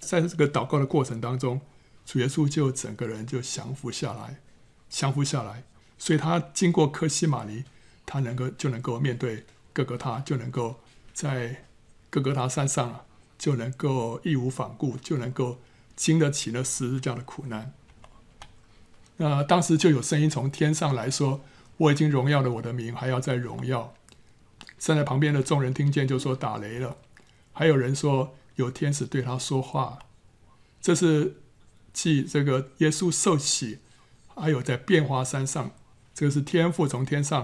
[0.01, 1.61] 在这个祷告的过程当中，
[2.07, 4.41] 主耶稣就整个人就降服下来，
[4.89, 5.65] 降服下来，
[5.99, 7.65] 所以他经过克西马尼，
[8.07, 10.81] 他能够就能够面对各各他，就能够
[11.13, 11.67] 在
[12.09, 13.05] 各各他山上啊，
[13.37, 15.61] 就能够义无反顾，就能够
[15.95, 17.75] 经得起那十字架的苦难。
[19.19, 21.43] 那当时就有声音从天上来说
[21.77, 23.95] ：“我已经荣耀了我的名，还要再荣耀。”
[24.79, 26.97] 站在旁边的众人听见，就说：“打雷了。”
[27.53, 29.99] 还有人说有天使对他说话，
[30.81, 31.41] 这是
[31.93, 33.81] 继这个耶稣受洗，
[34.37, 35.73] 还有在变化山上，
[36.15, 37.43] 这个是天父从天上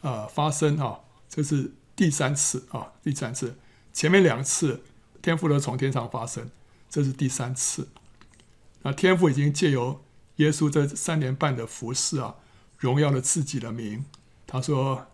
[0.00, 3.56] 啊、呃、发生啊，这是第三次啊，第三次。
[3.92, 4.82] 前面两次
[5.22, 6.50] 天父都从天上发生，
[6.90, 7.88] 这是第三次。
[8.82, 10.02] 那天父已经借由
[10.36, 12.36] 耶稣这三年半的服侍啊，
[12.78, 14.04] 荣耀了自己的名。
[14.46, 15.06] 他说：“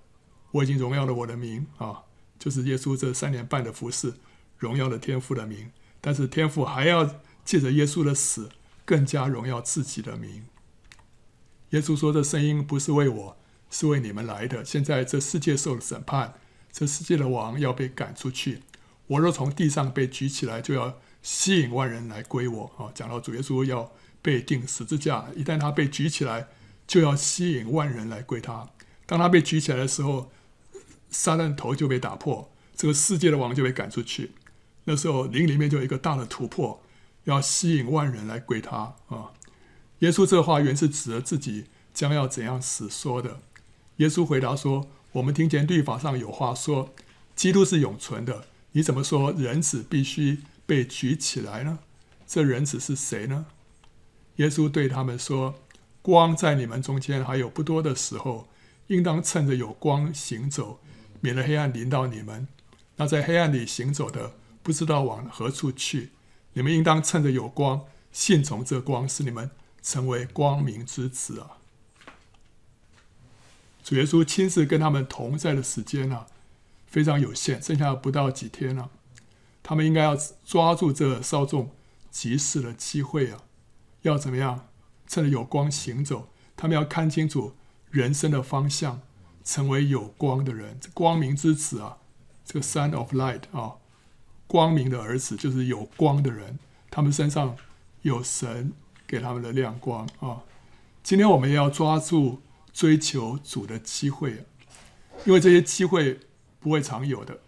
[0.53, 2.03] 我已经荣耀了我的名啊，
[2.39, 4.15] 就是耶稣这三年半的服侍。”
[4.59, 5.71] 荣耀了天父的名，
[6.03, 8.51] 但是天父还要借着耶稣的死，
[8.85, 10.45] 更加荣耀自己的名。
[11.71, 13.37] 耶稣说：“这声音不是为我，
[13.71, 14.63] 是为你们来的。
[14.63, 16.35] 现在这世界受了审判，
[16.71, 18.61] 这世界的王要被赶出去。
[19.07, 23.91] 我若从地上被举起来，就要吸引万人来归我。”啊，讲到主耶稣要
[24.23, 26.49] 被钉十字架，一旦他被举起来，
[26.87, 28.69] 就要吸引万人来归他。
[29.07, 30.31] 当他被举起来的时候，
[31.11, 34.33] 撒旦头就被打破，这个世界的王就被赶出去。
[34.85, 36.83] 那时候灵里面就有一个大的突破，
[37.25, 39.33] 要吸引万人来归他啊！
[39.99, 43.41] 耶稣这话原是指着自己将要怎样死说的。
[43.97, 46.95] 耶稣回答说：“我们听见律法上有话说，
[47.37, 48.47] 基督是永存的。
[48.73, 51.81] 你怎么说人子必须被举起来呢？
[52.27, 53.47] 这人子是谁呢？”
[54.41, 55.61] 耶稣对他们说
[56.01, 58.49] ：“光在你们中间还有不多的时候，
[58.87, 60.81] 应当趁着有光行走，
[61.21, 62.49] 免得黑暗临到你们。
[62.97, 66.13] 那在黑暗里行走的，不知道往何处去。
[66.55, 69.51] 你们应当趁着有光，信从这光，使你们
[69.83, 71.59] 成为光明之子啊！”
[73.85, 76.27] 主耶稣亲自跟他们同在的时间啊，
[76.87, 78.89] 非常有限，剩下不到几天了。
[79.63, 81.73] 他们应该要抓住这稍纵
[82.11, 83.43] 即逝的机会啊！
[84.03, 84.67] 要怎么样？
[85.07, 87.57] 趁着有光行走，他们要看清楚
[87.91, 89.01] 人生的方向，
[89.43, 91.99] 成为有光的人，光明之子啊！
[92.45, 93.79] 这个 Son of Light 啊，
[94.47, 96.61] 光明的儿子就是有光的人，
[96.91, 97.57] 他们身上
[98.03, 98.73] 有神
[99.07, 100.45] 给他们的亮光啊！
[101.03, 102.41] 今天我们要抓住
[102.73, 104.45] 追求主的机会，
[105.25, 106.21] 因为这些机会
[106.61, 107.41] 不会常有的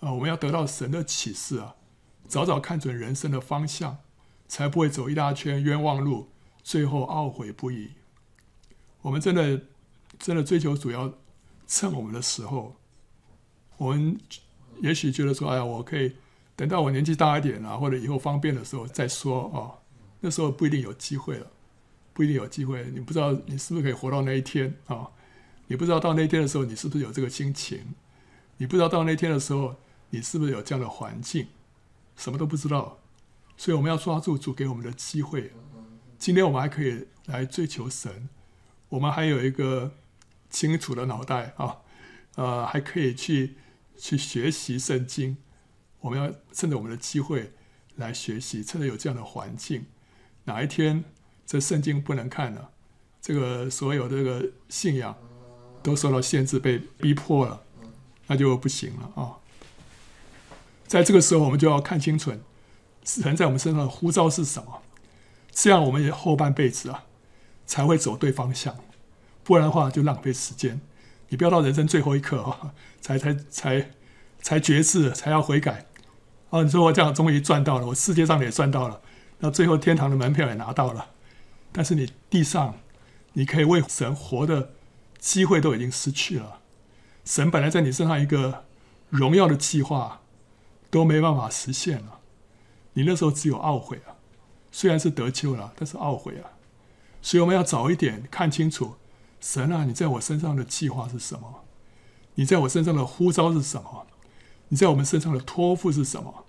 [0.00, 0.12] 啊！
[0.12, 1.76] 我们要得到神的启示啊，
[2.26, 3.98] 早早看准人生的方向。
[4.52, 6.28] 才不会走一大圈冤枉路，
[6.62, 7.92] 最后懊悔不已。
[9.00, 9.62] 我们真的
[10.18, 11.10] 真的追求主要
[11.66, 12.76] 趁我们的时候，
[13.78, 14.20] 我们
[14.82, 16.16] 也许觉得说：“哎呀，我可以
[16.54, 19.78] 等到我年纪大一点啊，或者以后方便的时候再说哦。”
[20.20, 21.46] 那时候不一定有机会了，
[22.12, 22.84] 不一定有机会。
[22.92, 25.08] 你不知道你是不是可以活到那一天啊？
[25.66, 27.94] 你不知道到那天的时候，你是不是有这个心情？
[28.58, 29.76] 你不知道到那天的时候，
[30.10, 31.46] 你是不是有这样的环境？
[32.16, 32.98] 什么都不知道。
[33.62, 35.52] 所以我们要抓住主给我们的机会。
[36.18, 38.28] 今天我们还可以来追求神，
[38.88, 39.92] 我们还有一个
[40.50, 41.76] 清楚的脑袋啊，
[42.34, 43.54] 呃，还可以去
[43.96, 45.36] 去学习圣经。
[46.00, 47.52] 我们要趁着我们的机会
[47.94, 49.86] 来学习，趁着有这样的环境。
[50.42, 51.04] 哪一天
[51.46, 52.72] 这圣经不能看了，
[53.20, 55.16] 这个所有的这个信仰
[55.84, 57.62] 都受到限制，被逼迫了，
[58.26, 59.38] 那就不行了啊。
[60.88, 62.32] 在这个时候，我们就要看清楚。
[63.04, 64.82] 神在我们身上的呼召是什么？
[65.50, 67.04] 这样我们也后半辈子啊
[67.66, 68.76] 才会走对方向，
[69.44, 70.80] 不然的话就浪费时间。
[71.28, 73.90] 你不要到人生最后一刻啊，才才才
[74.40, 75.86] 才觉知，才要悔改。
[76.50, 79.00] 哦，你说我这样终于赚到了，我世界上也赚到了，
[79.38, 81.10] 那最后天堂的门票也拿到了，
[81.72, 82.78] 但是你地上
[83.32, 84.72] 你可以为神活的
[85.18, 86.60] 机会都已经失去了。
[87.24, 88.64] 神本来在你身上一个
[89.08, 90.20] 荣耀的计划
[90.90, 92.18] 都没办法实现了。
[92.94, 94.16] 你那时候只有懊悔啊，
[94.70, 96.52] 虽然是得救了，但是懊悔啊。
[97.20, 98.96] 所以我们要早一点看清楚，
[99.40, 101.64] 神啊，你在我身上的计划是什么？
[102.34, 104.06] 你在我身上的呼召是什么？
[104.68, 106.44] 你在我们身上的托付是什么？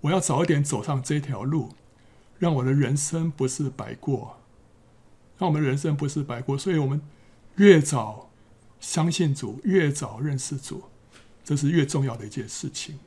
[0.00, 1.70] 我要早一点走上这条路，
[2.38, 4.38] 让我的人生不是白过，
[5.38, 6.58] 让我们人生不是白过。
[6.58, 7.00] 所以我们
[7.56, 8.30] 越早
[8.80, 10.84] 相信主，越早认识主，
[11.44, 12.98] 这是越重要的一件事情，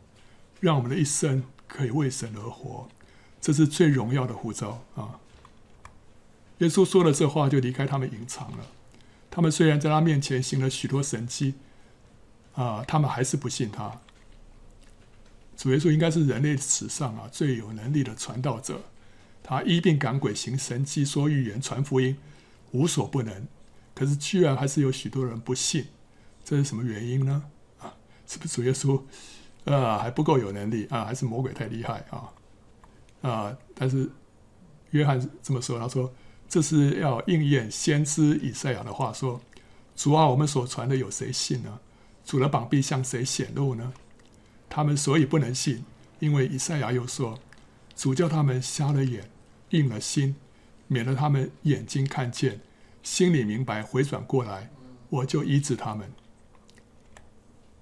[0.60, 1.44] 让我们的一生。
[1.68, 2.88] 可以为神而活，
[3.40, 5.20] 这是最荣耀的呼召啊！
[6.60, 8.68] 耶稣说了这话，就离开他们隐藏了。
[9.30, 11.54] 他们虽然在他面前行了许多神迹，
[12.54, 14.02] 啊，他们还是不信他。
[15.56, 18.82] 主耶稣应该是人类史上啊最有能力的传道者，
[19.44, 22.18] 他医病赶鬼，行神迹，说预言，传福音，
[22.72, 23.48] 无所不能。
[23.94, 25.88] 可是居然还是有许多人不信，
[26.44, 27.44] 这是什么原因呢？
[27.80, 27.94] 啊，
[28.28, 29.02] 是不是主耶稣？
[29.68, 32.34] 啊，还不够有能力啊，还是魔鬼太厉害啊
[33.22, 33.58] 啊！
[33.76, 34.10] 但是
[34.92, 36.14] 约翰这么说，他说
[36.48, 39.42] 这是要应验先知以赛亚的话，说
[39.96, 41.80] 主啊，我们所传的有谁信呢？
[42.24, 43.94] 主的膀臂向谁显露呢？
[44.70, 45.84] 他们所以不能信，
[46.20, 47.40] 因为以赛亚又说，
[47.96, 49.30] 主叫他们瞎了眼，
[49.72, 50.36] 硬了心，
[50.88, 52.62] 免得他们眼睛看见，
[53.02, 54.70] 心里明白，回转过来，
[55.10, 56.12] 我就医治他们。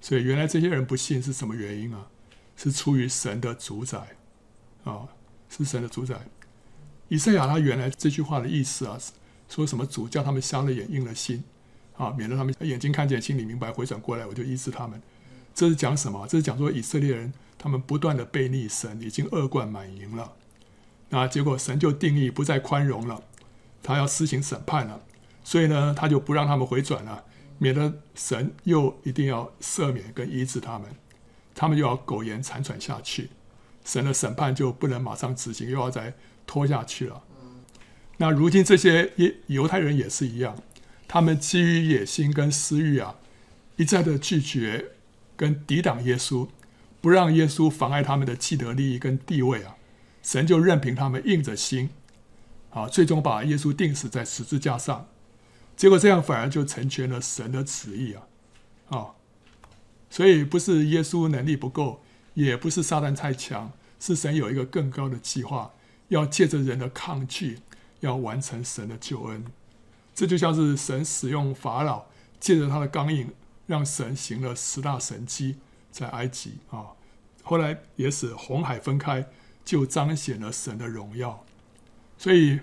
[0.06, 2.06] 所以，原来这些人不信是什么原因啊？
[2.56, 4.14] 是出于神的主宰
[4.84, 5.08] 啊、
[5.50, 6.14] 是神的主宰。
[7.08, 8.96] 以赛亚他原来这句话的意思啊，
[9.48, 11.42] 说什么主叫他们瞎了眼、硬了心
[11.96, 15.02] 啊，免得他们眼睛看见、心里明白、回转过来，我就医治他们。
[15.52, 16.24] 这是讲什么？
[16.28, 20.34] 这是讲说以色列人他们不断的背逆神，已经恶贯满盈了。
[21.08, 23.24] 那结果神就定义不再宽容了，
[23.82, 25.00] 他要施行审判了，
[25.42, 27.24] 所以呢，他就不让他们回转了。
[27.58, 30.88] 免得神又一定要赦免跟医治他们，
[31.54, 33.30] 他们又要苟延残喘下去，
[33.84, 36.14] 神的审判就不能马上执行，又要再
[36.46, 37.22] 拖下去了。
[38.18, 40.56] 那如今这些犹犹太人也是一样，
[41.06, 43.16] 他们基于野心跟私欲啊，
[43.76, 44.92] 一再的拒绝
[45.36, 46.48] 跟抵挡耶稣，
[47.00, 49.76] 不让耶稣妨碍他们的既得利益跟地位啊，
[50.22, 51.90] 神就任凭他们硬着心，
[52.70, 55.08] 啊，最终把耶稣钉死在十字架上。
[55.76, 58.22] 结果这样反而就成全了神的旨意啊，
[58.88, 59.06] 啊、
[60.08, 62.00] 所以不是耶稣能力不够，
[62.34, 65.72] 也不是撒旦太强，是神有一个更高的计划，
[66.08, 67.58] 要借着人的抗拒，
[68.00, 69.44] 要完成神的救恩。
[70.14, 72.06] 这就像是神使用法老，
[72.40, 73.30] 借着他的刚硬，
[73.66, 75.56] 让神行了十大神迹
[75.90, 76.86] 在埃及啊。
[77.42, 79.26] 后来也使红海分开，
[79.62, 81.44] 就彰显了神的荣耀。
[82.16, 82.60] 所以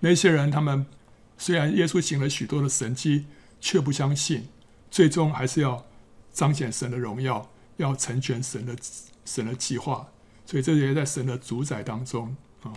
[0.00, 0.86] 那些人，他们
[1.36, 3.26] 虽然耶稣行了许多的神迹，
[3.60, 4.48] 却不相信，
[4.90, 5.84] 最终还是要
[6.32, 8.76] 彰显神的荣耀，要成全神的
[9.24, 10.08] 神的计划。
[10.46, 12.72] 所以这也在神的主宰当中啊。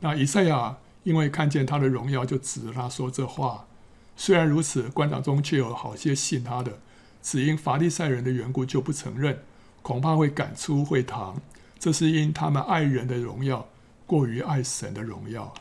[0.00, 3.66] 那以赛亚因为看见他的荣耀，就指着他说这话。
[4.16, 6.80] 虽然如此，官长中却有好些信他的，
[7.22, 9.42] 只因法利赛人的缘故，就不承认，
[9.82, 11.40] 恐怕会赶出会堂。
[11.78, 13.66] 这是因他们爱人的荣耀
[14.06, 15.54] 过于爱神的荣耀。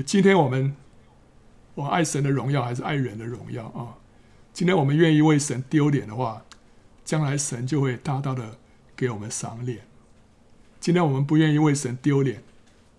[0.00, 0.74] 今天我们，
[1.74, 3.98] 我爱神的荣耀还是爱人的荣耀啊？
[4.54, 6.44] 今天我们愿意为神丢脸的话，
[7.04, 8.56] 将来神就会大大的
[8.96, 9.86] 给我们赏脸。
[10.80, 12.42] 今天我们不愿意为神丢脸，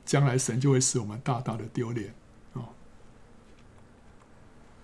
[0.06, 2.13] 将来神就会使我们大大的丢脸
[2.53, 2.69] 啊！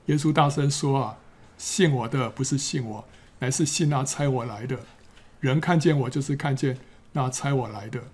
[0.07, 1.19] 耶稣大声说啊
[1.57, 3.05] ：“信我的不是信我，
[3.37, 4.79] 乃是信那差我来的。
[5.39, 6.79] 人看见我，就是看见
[7.13, 8.05] 那差我来的。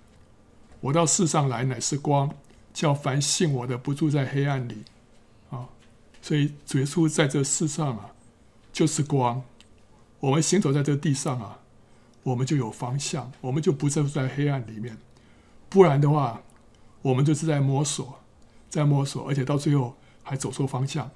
[0.81, 2.35] 我到世上来乃是光，
[2.75, 4.83] 叫凡信我的不住在黑暗里。”
[5.49, 5.65] 啊，
[6.21, 8.11] 所以主耶稣在这世上啊，
[8.71, 9.41] 就是光。
[10.19, 11.61] 我们行走在这地上啊。
[12.23, 14.97] 我们就有方向，我们就不再在黑暗里面。
[15.69, 16.41] 不然的话，
[17.03, 18.19] 我们就是在摸索，
[18.67, 21.11] 在摸索，而且到最后还走错方向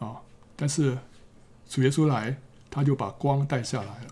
[0.00, 0.16] 啊！
[0.56, 0.98] 但是
[1.68, 2.36] 主耶稣来，
[2.68, 4.08] 他就把光带下来了。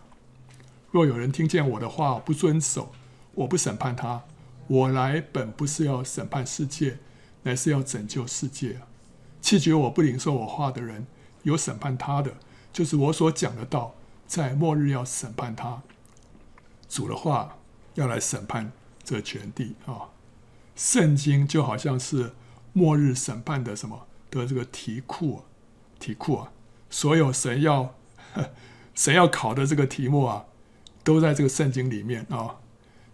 [0.92, 2.92] 若有人听见我的话不遵守，
[3.34, 4.22] 我不审判他。
[4.66, 6.98] 我来本不是要审判世界，
[7.42, 8.80] 乃是要拯救世界。
[9.40, 11.06] 弃绝我不领受我话的人，
[11.42, 12.36] 有审判他的，
[12.72, 13.94] 就是我所讲的道，
[14.26, 15.82] 在末日要审判他。
[16.88, 17.58] 主的话
[17.94, 18.70] 要来审判
[19.02, 20.10] 这全地啊！
[20.76, 22.32] 圣经就好像是
[22.72, 25.42] 末日审判的什么的这个题库，
[25.98, 26.52] 题库啊！
[26.88, 27.94] 所有神要
[28.94, 30.44] 神要考的这个题目啊，
[31.02, 32.56] 都在这个圣经里面啊。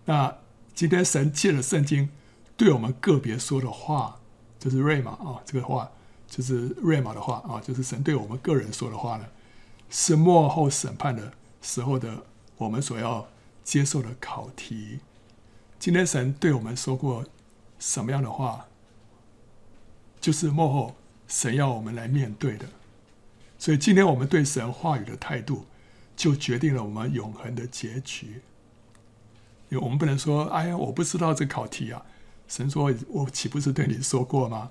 [0.04, 0.36] 那
[0.78, 2.08] 今天神借了圣经
[2.56, 4.20] 对我们个别说的话，
[4.60, 5.90] 就是瑞玛啊，这个话
[6.28, 9.26] 就是瑞玛的话啊，就是神对我们个人说的话呢，
[9.90, 12.22] 是末后审判的时候的
[12.58, 13.26] 我们所要。
[13.64, 15.00] 接受的考题。
[15.78, 17.26] 今天神对我们说过
[17.78, 18.64] 什么样的话？
[20.20, 22.64] 就是幕后神要我们来面对的。
[23.58, 25.66] 所以今天我们对神话语的态度，
[26.16, 28.40] 就决定了我们永恒的结局。
[29.68, 32.02] 因为我们不能说：“哎呀，我不知道这考题啊。”
[32.48, 34.70] 神说：“我岂不是对你说过吗？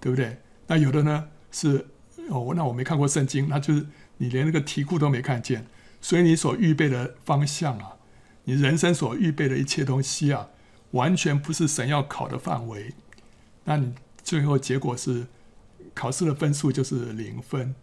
[0.00, 1.86] 对不对？”那有的呢是
[2.28, 3.86] 哦，那我没看过圣经，那就是
[4.18, 5.66] 你连那个题库都没看见，
[6.00, 7.96] 所以你所预备的方向啊。
[8.44, 10.48] 你人生所预备的一切东西啊，
[10.92, 12.94] 完全不是神要考的范围。
[13.64, 15.26] 那你最后结果是
[15.92, 17.74] 考试的分数就是零分，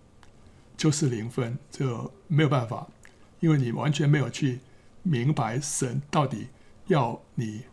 [0.76, 2.88] 就是零分，这没有办法，
[3.42, 4.62] 因为你完全没有去
[5.06, 6.50] 明白神到底
[6.88, 7.64] 要你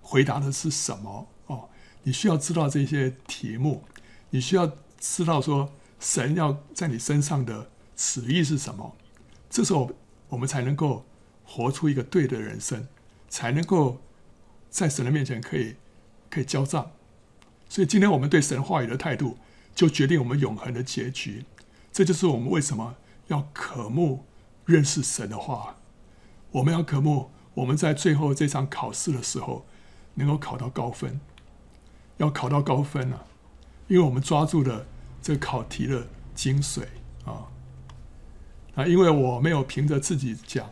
[0.00, 1.68] 回答的是什么哦。
[2.04, 3.84] 你需要知道这些题目，
[4.30, 5.70] 你需要知道说
[6.00, 8.96] 神要在你身上的旨意是什么，
[9.50, 9.90] 这时候
[10.30, 11.04] 我们才能够。
[11.50, 12.88] 活出一个对的人生，
[13.30, 14.02] 才能够
[14.68, 15.76] 在神的面前可以
[16.28, 16.90] 可以交账。
[17.70, 19.38] 所以今天我们对神话语的态度，
[19.74, 21.46] 就决定我们永恒的结局。
[21.90, 22.96] 这就是我们为什么
[23.28, 24.26] 要渴慕
[24.66, 25.77] 认识神的话。
[26.50, 29.66] 我们要渴慕我们在最后这场考试的时候，
[30.14, 31.20] 能够考到高分。
[32.16, 33.24] 要考到高分啊，
[33.86, 34.86] 因为我们抓住了
[35.22, 36.82] 这考题的精髓
[37.24, 37.46] 啊。
[38.74, 40.70] 啊，因为我没有凭着自己讲。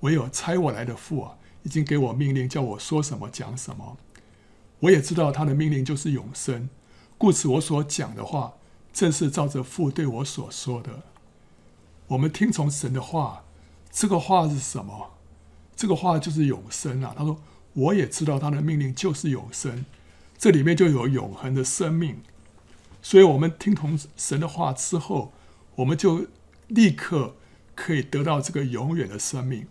[0.00, 3.96] 唯有差我来的父啊，已经给我命令，叫我说什么讲什么。
[4.80, 6.68] 我也知道他的命令就是永生，
[7.16, 8.52] 故此我所讲的话，
[8.92, 11.02] 正是照着父对我所说的。
[12.08, 13.45] 我们听从神的话，
[13.96, 15.14] 这个话是什么？
[15.74, 17.14] 这个话就是永生啊！
[17.16, 17.40] 他说，
[17.72, 19.86] 我也知道他的命令就是永生，
[20.36, 22.20] 这里面就有永恒的生命。
[23.00, 25.32] 所以，我们听从神的话之后，
[25.76, 26.26] 我们就
[26.68, 27.36] 立刻
[27.74, 29.66] 可以得到这个永远的生命。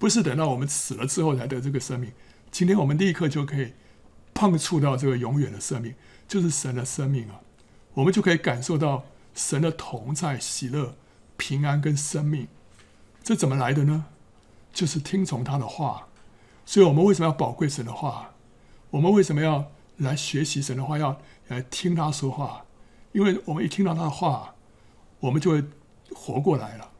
[0.00, 2.10] 不是等到我们死了之后才得这个生命，
[2.50, 3.74] 今天我们立刻就可以
[4.34, 5.94] 碰触到这个永远的生命，
[6.26, 7.40] 就是神的生命啊！
[7.94, 10.96] 我们就可以感受到神的同在、喜乐、
[11.36, 12.48] 平安跟生命。
[13.28, 14.06] 这怎么来的呢？
[14.72, 16.08] 就是听从他的话。
[16.64, 18.30] 所以，我们为什么要宝贵神的话？
[18.88, 20.96] 我们为什么要来学习神的话？
[20.96, 22.64] 要来听他说话？
[23.12, 24.54] 因为我们一听到他的话，
[25.20, 25.62] 我们就会
[26.14, 26.90] 活过来了，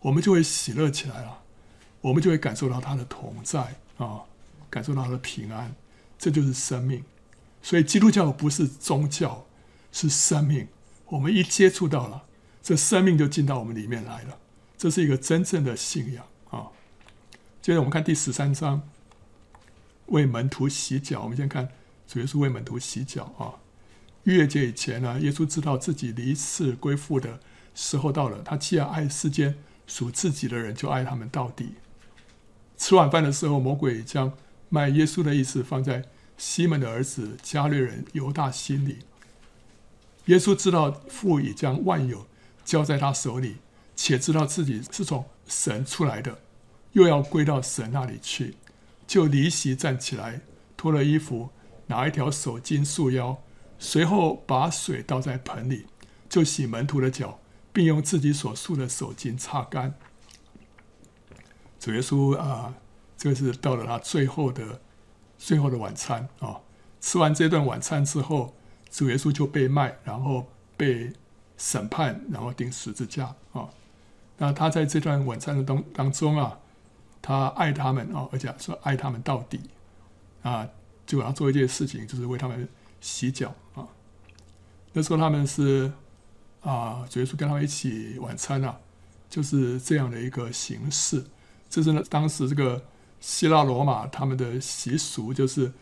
[0.00, 1.42] 我们就会喜乐起来了。
[2.00, 4.22] 我们就会感受到他的同在啊，
[4.68, 5.72] 感受到他的平安，
[6.18, 7.04] 这就是生命。
[7.62, 9.46] 所以基督教不是宗教，
[9.92, 10.66] 是生命。
[11.06, 12.24] 我们一接触到了，
[12.60, 14.38] 这生命就进到我们里面来了。
[14.82, 16.66] 这是一个真正的信仰啊。
[17.60, 18.82] 接着我们看第十三章，
[20.06, 21.22] 为门徒洗脚。
[21.22, 21.68] 我们先看
[22.08, 23.62] 主耶稣为门徒洗脚啊。
[24.24, 27.38] 逾越节以前呢，耶稣知道自己离世归父的
[27.76, 28.42] 时候到了。
[28.42, 29.54] 他既然爱世间
[29.86, 31.74] 属自己的人，就爱他们到底。
[32.76, 34.32] 吃晚饭的时候，魔鬼将
[34.68, 36.06] 卖耶稣的意思放在
[36.36, 38.98] 西门的儿子加略人犹大心里。
[40.24, 42.26] 耶稣知道父已将万有
[42.64, 43.58] 交在他手里，
[43.94, 46.38] 且知道自己是从神出来的，
[46.92, 48.56] 又要归到神那里去，
[49.06, 50.40] 就离席站起来，
[50.76, 51.50] 脱了衣服，
[51.86, 53.38] 拿一条手巾束腰。
[53.78, 55.86] 随后把水倒在盆里，
[56.28, 57.40] 就洗门徒的脚，
[57.72, 59.94] 并用自己所束的手巾擦干。
[61.80, 62.74] 主耶稣啊，
[63.16, 64.80] 这是到了他最后的
[65.36, 66.60] 最后的晚餐啊。
[67.00, 68.54] 吃完这顿晚餐之后，
[68.88, 71.12] 主耶稣就被卖，然后被
[71.56, 73.68] 审判，然后钉十字架啊。
[74.42, 76.58] 那他在这段晚餐的当当中啊，
[77.22, 79.60] 他爱他们啊，而且说爱他们到底
[80.42, 80.66] 啊，
[81.06, 82.68] 就要做一件事情，就是为他们。
[83.04, 83.82] 洗脚啊！
[84.92, 85.92] 那时候他们是
[86.60, 88.78] 啊，主耶稣跟他们一起晚餐啊，
[89.28, 91.24] 就是这样的一个形式。
[91.68, 92.80] 这是呢，当时这个
[93.18, 95.72] 希腊罗马他们的习俗，就是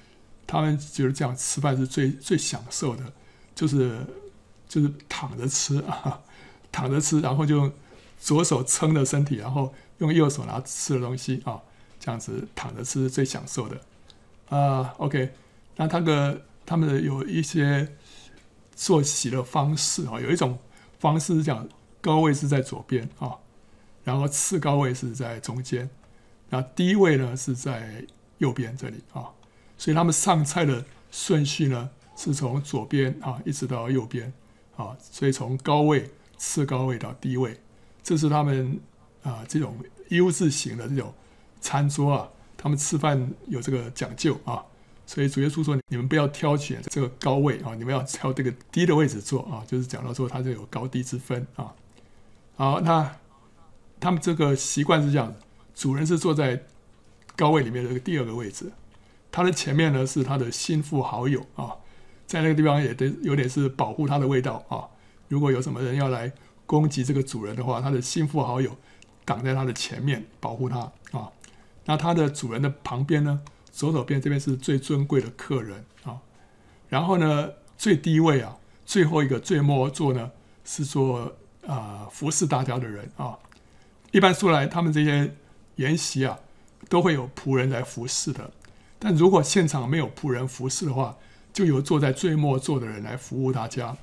[0.46, 3.04] 他们觉得这样吃饭是最最享受的，
[3.54, 4.00] 就是
[4.66, 6.22] 就是躺着吃啊，
[6.72, 7.70] 躺着吃，然后就
[8.20, 11.60] 左手撑着身体，然后用右手拿吃的东西啊，
[11.98, 13.80] 这样子躺着吃是最享受的
[14.56, 14.94] 啊。
[14.98, 15.32] OK，
[15.74, 16.42] 那他的。
[16.66, 17.96] 他们有一些
[18.76, 20.56] 坐席的方式啊，有一种
[21.00, 21.68] 方式是讲
[22.00, 23.38] 高位是在左边啊，
[24.04, 25.90] 然后次高位是在中间，
[26.50, 28.04] 那低位呢是在
[28.38, 29.34] 右边这里啊，
[29.76, 34.32] 所以他们上菜的顺序呢是从左边啊一直到右边
[34.76, 37.58] 啊，所以从高位、次高位到低位，
[38.02, 38.78] 这是他们
[39.22, 39.76] 啊这种
[40.08, 41.12] U 字形的这种
[41.60, 44.64] 餐桌啊，他们吃饭有这个讲究啊。
[45.06, 51.74] 所以主耶稣说：“你们不要挑选这个高位啊，你们要挑这个低的位置坐啊。”就是讲到说，他就有高低之分啊。
[52.54, 53.16] 好，那
[53.98, 55.34] 他们这个习惯是这样：
[55.74, 56.62] 主人是坐在
[57.34, 58.70] 高位里面的这个第二个位置，
[59.32, 61.74] 他的前面呢是他的心腹好友啊，
[62.24, 64.86] 在那个地方也得有点是保护他的味道啊。
[65.26, 66.32] 如果有什么人要来
[66.70, 68.76] 攻击这个主人的话，他的心腹好友
[69.24, 70.78] 挡在他的前面保护他
[71.10, 71.28] 啊。
[71.84, 73.40] 那他的主人的旁边呢？
[73.72, 76.20] 左手边这边是最尊贵的客人啊，
[76.88, 78.56] 然后呢，最低位啊，
[78.86, 80.30] 最后一个最末座呢
[80.64, 81.22] 是做
[81.66, 83.36] 啊、呃、服侍大家的人啊。
[84.12, 85.34] 一般说来，他们这些
[85.74, 86.38] 筵席啊，
[86.88, 88.48] 都会有仆人来服侍的。
[89.00, 91.16] 但如果现场没有仆人服侍的话，
[91.52, 93.96] 就由坐在最末座的人来服务大家，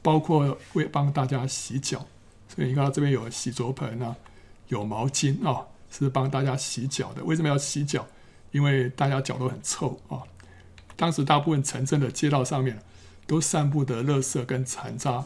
[0.00, 2.06] 包括为帮大家洗脚。
[2.54, 4.14] 所以你看到这边有洗濯盆啊，
[4.68, 7.24] 有毛巾啊，是帮大家洗脚的。
[7.24, 8.06] 为什么要洗脚？
[8.52, 10.22] 因为大家脚都很臭啊，
[10.94, 12.78] 当时大部分城镇的街道上面
[13.26, 15.24] 都散布的垃圾跟残渣，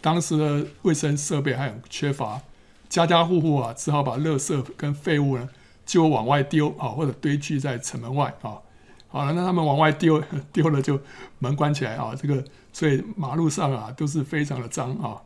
[0.00, 2.40] 当时的卫生设备还很缺乏，
[2.88, 5.48] 家家户户啊只好把垃圾跟废物呢
[5.84, 8.58] 就往外丢啊，或者堆积在城门外啊。
[9.08, 11.00] 好了，那他们往外丢丢了就
[11.40, 15.20] 门关起来啊，这个所以马路上啊都是非常的脏啊，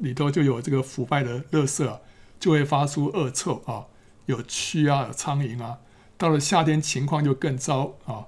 [0.00, 2.00] 里头就有这个腐败的垃圾啊，
[2.40, 3.86] 就会发出恶臭啊，
[4.26, 5.78] 有蛆啊，有苍蝇啊。
[6.16, 8.26] 到了夏天，情况就更糟啊！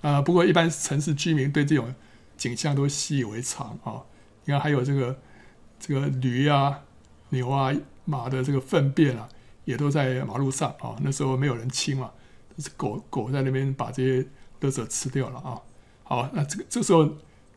[0.00, 1.94] 啊，不过一般城市居民对这种
[2.36, 4.02] 景象都习以为常啊。
[4.44, 5.16] 你看，还有这个
[5.78, 6.80] 这个驴啊、
[7.28, 7.72] 牛啊、
[8.04, 9.28] 马的这个粪便啊，
[9.64, 10.96] 也都在马路上啊。
[11.02, 12.10] 那时候没有人清嘛，
[12.58, 14.26] 是狗狗在那边把这些
[14.60, 15.60] 垃圾吃掉了啊。
[16.02, 17.08] 好，那这个这时候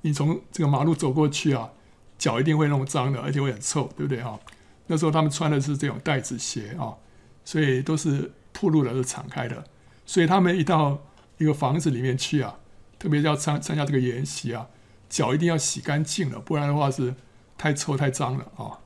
[0.01, 1.71] 你从这个马路走过去啊，
[2.17, 4.39] 脚一定会弄脏的，而且会很臭，对不对啊？
[4.87, 6.95] 那时候他们穿的是这种带子鞋啊，
[7.43, 8.31] 所以都是。
[8.55, 9.65] 铺路的是敞开的，
[10.05, 11.01] 所以他们一到
[11.39, 12.59] 一个房子里面去啊，
[12.99, 14.67] 特别要参参加这个筵席啊，
[15.09, 17.15] 脚一定要洗干净了，不然的话是
[17.57, 18.77] 太臭太脏了啊。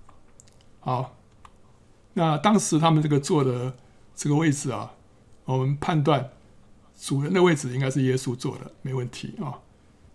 [0.80, 1.18] 好，
[2.14, 3.76] 那当时他们这个坐的
[4.16, 4.94] 这个位置啊，
[5.44, 6.30] 我们判断
[6.98, 9.60] 主人的位置应该是耶稣坐的，没问题啊。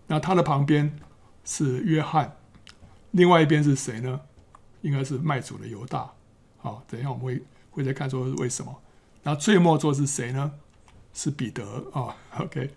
[0.07, 0.97] 那他的旁边
[1.45, 2.37] 是约翰，
[3.13, 4.19] 另外一边是谁呢？
[4.81, 6.11] 应该是卖主的犹大。
[6.57, 7.41] 好，等一下我们会
[7.71, 8.81] 会再看说为什么。
[9.23, 10.51] 那最末座是谁呢？
[11.13, 12.71] 是彼得啊、OK，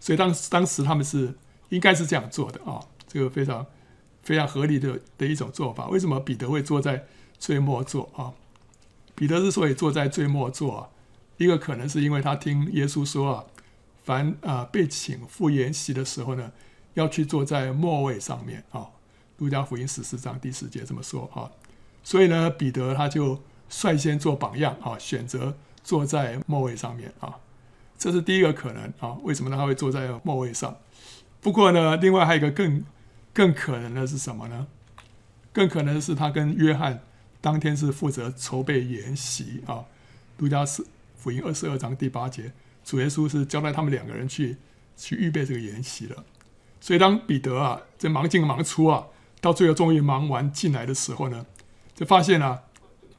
[0.00, 1.34] 所以当当时他们是
[1.68, 3.66] 应该是这样做的啊、这个非常
[4.22, 5.86] 非常合理的的一种做法。
[5.88, 7.04] 为什么彼得会坐在
[7.38, 8.32] 最末座啊？
[9.14, 10.90] 彼得之所以坐在最末座，
[11.36, 13.44] 一个可能是因为他听耶稣说啊，
[14.02, 16.52] 凡啊、被请赴筵席的时候呢，
[16.94, 18.88] 要去坐在末位上面啊。
[19.38, 21.50] 路加福音十四章第四节这么说啊。
[22.02, 27.36] 所以呢，彼得他就率先做榜样啊，选择坐在末位上面啊。
[27.96, 29.16] 这是第一个可能啊。
[29.22, 29.50] 为什么？
[29.50, 30.76] 他会坐在末位上？
[31.40, 32.84] 不过呢，另外还有一个更
[33.32, 34.66] 更可能的是什么呢？
[35.52, 37.00] 更可能是他跟约翰
[37.40, 39.84] 当天是负责筹备筵席啊。
[40.38, 40.64] 路加
[41.16, 42.52] 福音二十二章第八节，
[42.84, 44.56] 主耶稣是交代他们两个人去
[44.96, 46.24] 去预备这个筵席的。
[46.80, 49.06] 所以当彼得啊在忙进忙出啊，
[49.44, 51.44] 到最后终于忙完进来的时候呢，
[51.94, 52.62] 就发现啊，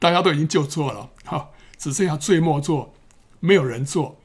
[0.00, 2.92] 大家都已经就座了，哈，只剩下最末座，
[3.38, 4.16] 没有人坐。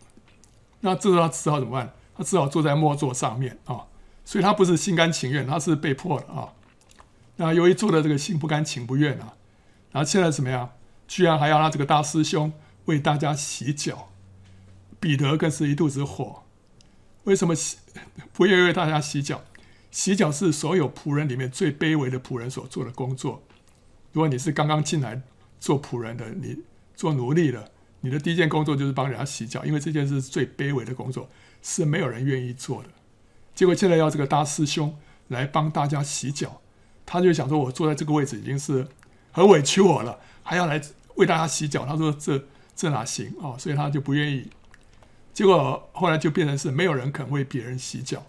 [0.80, 1.94] 那这时候他只好怎么办？
[2.18, 3.86] 他只好坐在末座上面啊。
[4.26, 6.50] 所以他不是心甘情愿，他是被迫的啊。
[7.36, 9.34] 那由于做的这个心不甘情不愿啊，
[9.92, 10.72] 然后现在怎么样？
[11.08, 12.52] 居然还要让这个大师兄
[12.86, 14.10] 为大家洗脚，
[15.00, 16.42] 彼得更是一肚子火。
[17.26, 17.78] 为什么洗
[18.34, 19.42] 不愿意为大家洗脚？
[19.92, 23.44] 洗脚是所有仆人里面最卑微的仆人所做的工作。
[24.14, 25.22] 如果你是刚刚进来
[25.60, 26.58] 做仆人的，你
[26.96, 31.30] 做奴隶的，你的第一件工作就是帮人家洗脚，因为这件事是最卑微的工作，
[31.62, 32.90] 是没有人愿意做的。
[33.54, 36.62] 结果现在要这个大师兄来帮大家洗脚，
[37.06, 38.88] 他就想说：“我坐在这个位置已经是
[39.32, 40.82] 很委屈我了，还要来
[41.16, 44.50] 为大家洗脚。”他说：“这这哪行啊？”所以他就不愿意。
[45.34, 48.26] 结果后来就变成是没有人肯为别人洗脚，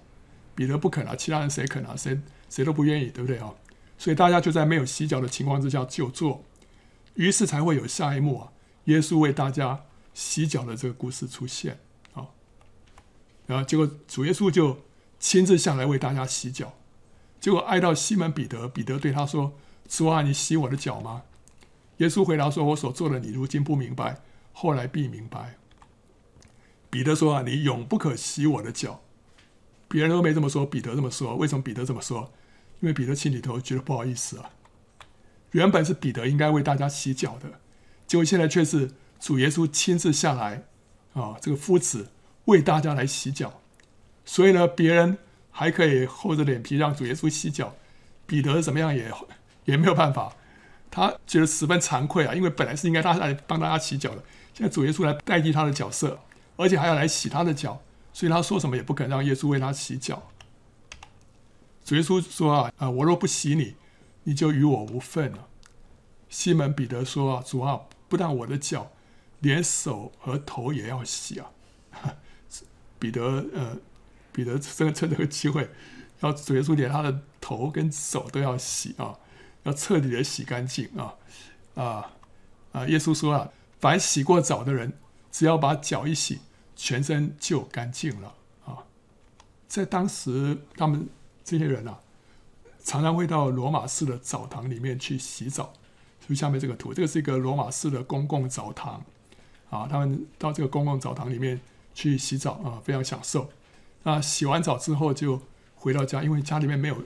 [0.55, 1.95] 彼得不肯啊，其他人谁肯啊？
[1.97, 3.53] 谁谁都不愿意，对不对啊？
[3.99, 6.45] 所以大家就在没有洗脚的情况之下就坐，
[7.15, 8.53] 于是才会有下一幕啊，
[8.85, 9.85] 耶稣为大家
[10.15, 11.79] 洗脚的这个故事出现
[12.15, 12.27] 啊。
[13.47, 14.79] 然后结果主耶稣就。
[15.23, 16.75] 亲自下来为大家洗脚，
[17.39, 19.53] 结果爱到西门彼得，彼得对他说
[19.89, 21.23] ：“主啊，你洗我的脚吗？”
[21.99, 24.21] 耶稣回答说：“我所做的，你如今不明白，
[24.53, 25.55] 后来必明白。”
[26.91, 29.01] 彼得说：“啊，你永不可洗我的脚。”
[29.93, 31.37] 别人都没这么说，彼得这么说。
[31.37, 32.33] 为什么彼得这么说？
[32.81, 34.49] 因为彼得心里头觉得不好意思啊。
[35.51, 37.61] 原本是彼得应该为大家洗脚的，
[38.07, 40.65] 结果现在却是主耶稣亲自下来
[41.13, 42.09] 啊，这个夫子
[42.47, 43.61] 为大家来洗脚。
[44.25, 45.19] 所以呢，别人
[45.51, 47.77] 还可以厚着脸皮让主耶稣洗脚，
[48.25, 49.13] 彼得怎么样也
[49.67, 50.35] 也没有办法。
[50.91, 54.25] 他觉得十分惭愧啊，因为本来是应该他来帮大家洗脚的，
[54.55, 56.19] 现在主耶稣来代替他的角色，
[56.57, 57.83] 而且还要来洗他的脚，
[58.13, 60.31] 所以他说什么也不肯让耶稣为他洗脚。
[61.85, 63.77] 主耶稣说啊啊，我若不洗你，
[64.25, 65.49] 你就与我无份了。
[66.29, 68.93] 西门彼得说啊，主啊，不但我的脚，
[69.41, 71.51] 连手和头也要洗啊。
[72.99, 73.79] 彼得呃。
[74.35, 75.69] 彼得趁趁这个机会，
[76.21, 79.19] 要主耶稣连他的头跟手都要洗啊，
[79.65, 81.13] 要彻底的洗干净啊
[81.75, 82.13] 啊
[82.73, 82.87] 啊！
[82.87, 84.95] 耶稣说啊，凡洗过澡的人，
[85.31, 86.39] 只要把脚一洗，
[86.77, 88.79] 全身就干净了啊。
[89.69, 91.09] 在当时，他们
[91.45, 92.01] 这些人啊，
[92.85, 95.73] 常常会到罗马式的澡堂里面去洗澡。
[96.29, 99.03] 就下面这个图，这个是一个罗马式的公共澡堂
[99.71, 101.61] 啊，他们到这个公共澡堂里面
[101.95, 103.51] 去洗澡啊，非常享受。
[104.05, 105.43] 啊，洗完澡之后就
[105.75, 106.97] 回到家，因为家里面没有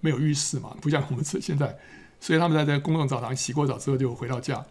[0.00, 1.78] 没有浴室嘛，不像我们这现在，
[2.18, 4.66] 所以他们在这公共澡堂洗过澡之后就回到家。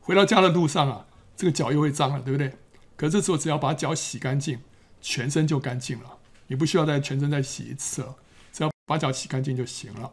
[0.00, 2.54] 回到家的路上啊，这个脚又会脏了，对不对？
[2.96, 4.60] 可是这时候只要把脚洗干净，
[5.00, 8.16] 全身就干净了，你不需要再全身再洗一次了，
[8.52, 10.12] 只要把脚洗干净就行了。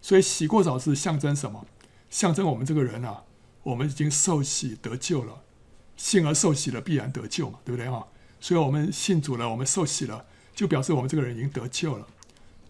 [0.00, 1.66] 所以洗过澡是象征什么？
[2.10, 3.24] 象征我们这个人啊，
[3.62, 5.42] 我们已经受洗得救了，
[5.96, 8.04] 信而受洗了，必然得救嘛，对不对啊？
[8.40, 10.26] 所以我们信主了，我们受洗了。
[10.54, 12.06] 就表示我们这个人已经得救了。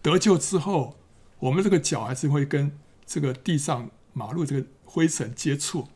[0.01, 0.97] 得救之后，
[1.37, 2.75] 我们这个脚还是会跟
[3.05, 5.87] 这个地上马路这个灰尘接触，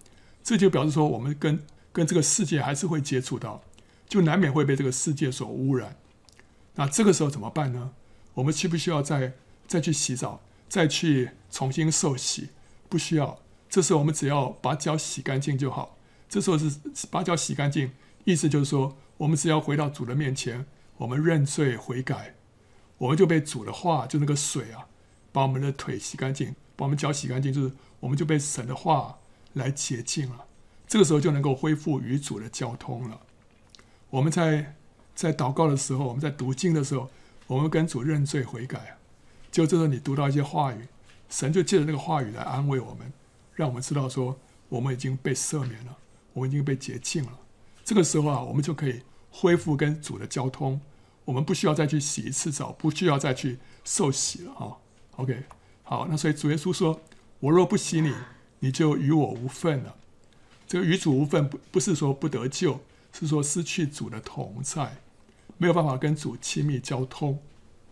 [0.44, 3.64] 这就表示说我们跟跟这个世界还是会接触到，
[4.08, 5.98] 就难免会被这个世界所污染。
[6.76, 7.92] 那这个时候怎么办呢？
[8.36, 9.34] 我们需不需要再
[9.68, 12.50] 再去洗澡，再去重新受洗？
[12.88, 13.40] 不需要。
[13.70, 15.98] 这时候我们只要把脚洗干净就好。
[16.28, 16.80] 这时候是
[17.12, 17.92] 把脚洗干净，
[18.24, 20.66] 意思就是说，我们只要回到主的面前。
[20.98, 22.36] 我们认罪悔改，
[22.98, 24.88] 我们就被主的话，就那个水啊，
[25.32, 27.72] 把我们的腿洗干净，把我们脚洗干净，就是
[28.02, 29.20] 我们就被神的话
[29.54, 30.46] 来洁净了。
[30.90, 33.22] 这个时候就能够恢复与主的交通了。
[34.10, 34.76] 我们在
[35.14, 37.08] 在祷告的时候，我们在读经的时候，
[37.46, 38.98] 我们跟主认罪悔改，
[39.52, 40.88] 就这时候你读到一些话语，
[41.30, 43.14] 神就借着那个话语来安慰我们，
[43.54, 44.36] 让我们知道说
[44.68, 45.96] 我们已经被赦免了，
[46.34, 47.40] 我们已经被洁净了。
[47.86, 50.82] 这个时候啊，我们就可以恢复跟主的交通。
[51.26, 54.74] 我们不需要再去洗一次澡，不需要再去受洗了啊。
[55.18, 55.44] OK，
[55.84, 57.00] 好，那所以主耶稣说
[57.40, 58.12] ：“我若不洗你，
[58.62, 59.96] 你就与我无份了。”
[60.70, 62.80] 这个与主无份不不是说不得救，
[63.12, 64.98] 是说失去主的同在。
[65.58, 67.40] 没有办法跟主亲密交通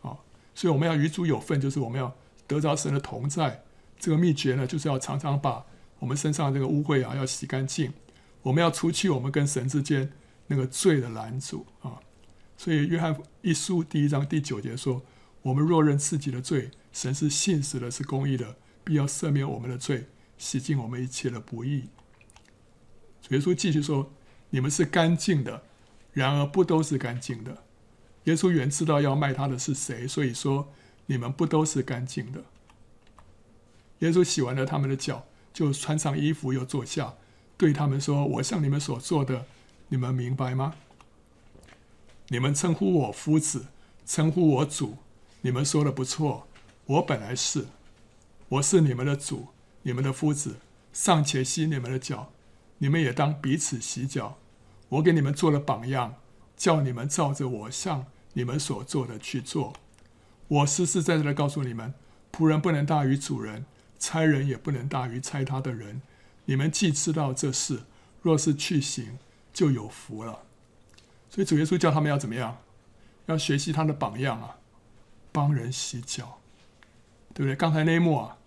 [0.03, 0.19] 啊。
[0.53, 2.15] 所以我们要与主有份，就是我们要
[2.45, 3.63] 得着神的同在。
[3.99, 5.65] 这个秘诀呢，就是要常常把
[5.97, 7.91] 我们身上这个污秽啊，要洗干净。
[8.43, 10.13] 我们要除去我们跟神之间
[10.45, 11.99] 那个罪的拦阻啊。
[12.55, 15.01] 所以约翰一书第一章第九节说
[15.41, 20.05] ：“我们若认自己的罪，神是信实的，是公义的，必要赦免我们的罪，
[20.37, 21.85] 洗净我们一切的不义。”
[23.29, 24.11] 耶稣继续说
[24.51, 25.63] ：“你们是干净的，
[26.13, 27.63] 然而不都是干净的。
[28.23, 30.69] 耶稣原知道要卖他的是谁，所以说
[31.07, 32.43] 你们不都是干净的。”
[33.99, 37.15] 耶稣洗完了他们的脚，就穿上衣服，又坐下，
[37.57, 39.45] 对他们说：“我向你们所做的，
[39.89, 40.75] 你们明白吗？
[42.29, 43.67] 你们称呼我夫子，
[44.05, 44.97] 称呼我主，
[45.41, 46.47] 你们说的不错。
[46.85, 47.67] 我本来是，
[48.49, 49.47] 我是你们的主，
[49.81, 50.57] 你们的夫子，
[50.93, 52.31] 尚且洗你们的脚，
[52.77, 54.37] 你们也当彼此洗脚。
[54.89, 56.15] 我给你们做了榜样，
[56.55, 59.73] 叫你们照着我向你们所做的去做。
[60.47, 61.93] 我实实在在的告诉你们，
[62.31, 63.65] 仆人不能大于主人。”
[63.99, 66.03] 差人也不能大于差他的人。
[66.45, 67.81] 你们既知道这事，
[68.21, 69.17] 若是去行，
[69.51, 70.43] 就有福了。
[71.31, 72.59] 所以主耶稣叫他们要怎么样？
[73.25, 74.57] 要学习他的榜样啊，
[75.31, 76.37] 帮人洗脚，
[77.33, 77.55] 对不对？
[77.55, 78.37] 刚才那一幕啊，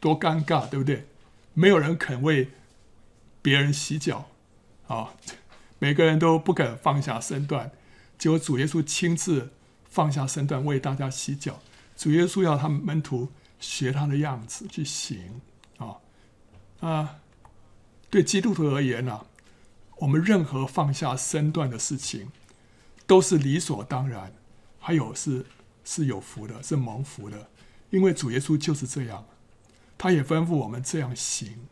[0.00, 1.06] 多尴尬，对不对？
[1.54, 2.50] 没有人肯为
[3.42, 4.30] 别人洗脚
[4.86, 5.12] 啊，
[5.78, 7.72] 每个人都不肯放下身段。
[8.16, 9.50] 结果主耶稣亲自
[9.84, 11.60] 放下身段为大家洗脚。
[11.96, 13.30] 主耶稣要他们门徒。
[13.62, 15.40] 学他的样子去行
[15.78, 15.98] 啊
[16.80, 17.20] 啊！
[18.10, 19.24] 对基督徒而言呢、
[19.98, 22.32] 我们任何放下身段的事情，
[23.06, 24.32] 都是理所当然，
[24.80, 25.46] 还有是
[25.84, 27.50] 是有福的，是蒙福的。
[27.90, 29.24] 因为主耶稣就是这样，
[29.96, 31.68] 他也吩咐我们这样行。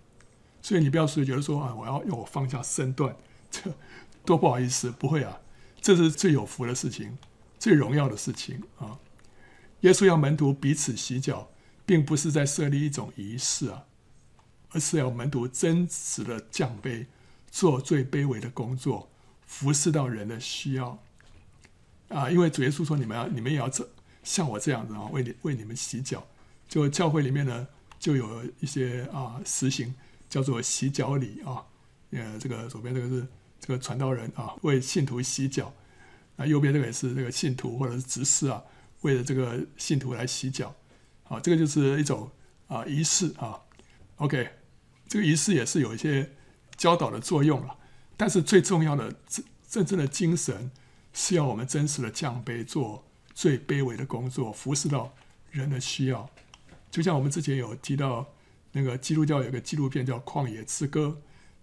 [0.62, 3.16] 所以你不要说觉得说啊，我要要我放下身段，
[3.50, 3.74] 这
[4.24, 5.40] 多不好意思，不会啊，
[5.80, 7.18] 这是最有福的事情，
[7.58, 8.98] 最荣耀的事情啊！
[9.80, 11.50] 耶稣要门徒彼此洗脚。
[11.86, 13.82] 并不是在设立一种仪式啊，
[14.70, 17.06] 而是要门徒真实的降卑，
[17.50, 19.10] 做最卑微的工作，
[19.44, 21.02] 服侍到人的需要
[22.10, 22.30] 啊。
[22.30, 23.90] 因为主耶稣说：“你们要，你们也要这
[24.22, 26.24] 像我这样子啊，为你为你们洗脚。”
[26.68, 27.66] 就教会里面呢，
[27.98, 29.92] 就有一些啊实行
[30.30, 31.66] 叫做洗脚礼啊。
[32.12, 33.26] 呃，这个左边这个是
[33.60, 35.70] 这个传道人啊，为信徒洗脚。
[36.36, 38.62] 那右边这个也是这个信徒或者是执事啊，
[39.02, 40.74] 为了这个信徒来洗脚。
[41.24, 42.30] 啊，这个就是一种
[42.66, 43.60] 啊仪式啊。
[44.16, 44.48] OK，
[45.06, 46.32] 这个仪式也是有一些
[46.76, 47.76] 教导的作用了，
[48.16, 50.70] 但是最重要的真真正的精神
[51.12, 55.14] 是要我们真实的降卑，做最卑微的工作，服侍到
[55.50, 56.28] 人的需要。
[56.90, 58.26] 就像我们之前有提到，
[58.72, 61.06] 那个基督教有个纪录片叫《旷野之歌》，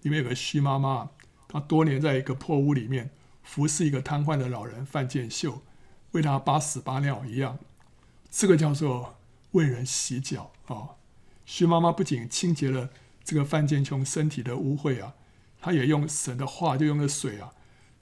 [0.04, 1.10] 里面有个徐妈妈，
[1.48, 3.12] 她多年在一个破屋里面
[3.44, 5.62] 服侍一个瘫痪的老人范建秀，
[6.12, 7.60] 为他把屎把尿一样，
[8.30, 9.16] 这个叫做。
[9.52, 11.00] 为人洗脚啊！
[11.46, 12.90] 徐妈妈不仅清洁了
[13.24, 15.16] 这个范建琼身体的污秽啊，
[15.60, 17.54] 她也用神的话，就用了水啊，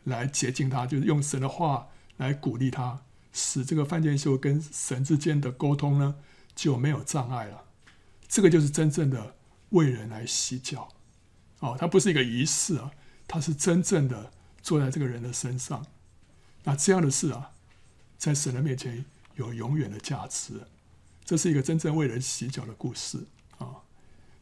[0.03, 6.15] 来洁净他，就是用神的话来鼓励他，使这个范建秀跟神之间的沟通呢
[6.55, 7.64] 就没有障碍了。
[8.27, 9.35] 这个就是真正的
[9.69, 10.89] 为人来洗脚
[11.59, 12.91] 哦，它不是一个仪式啊，
[13.27, 15.85] 它是真正的坐在这个人的身上。
[16.63, 17.51] 那这样的事啊，
[18.17, 19.05] 在神的面前
[19.35, 20.67] 有永远的价值。
[21.23, 23.25] 这是一个真正为人洗脚的故事
[23.57, 23.81] 啊！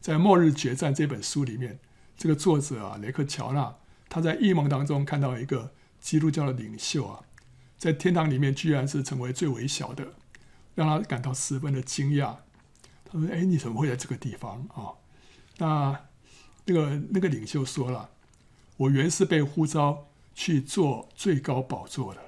[0.02, 1.78] 在《末日决战》这本书里面，
[2.14, 3.76] 这个作者啊，雷克乔纳，
[4.10, 7.24] 他在异梦当中看到一个基督教的领袖啊，
[7.78, 10.12] 在天堂里面居然是成为最微小的，
[10.74, 12.36] 让他感到十分的惊讶。
[13.14, 14.92] 他说：“哎，你怎么会在这个地方啊？”
[15.56, 15.98] 那
[16.66, 18.10] 那个那个领袖说了
[18.76, 22.20] ：“我原是被呼召去做最高宝座的，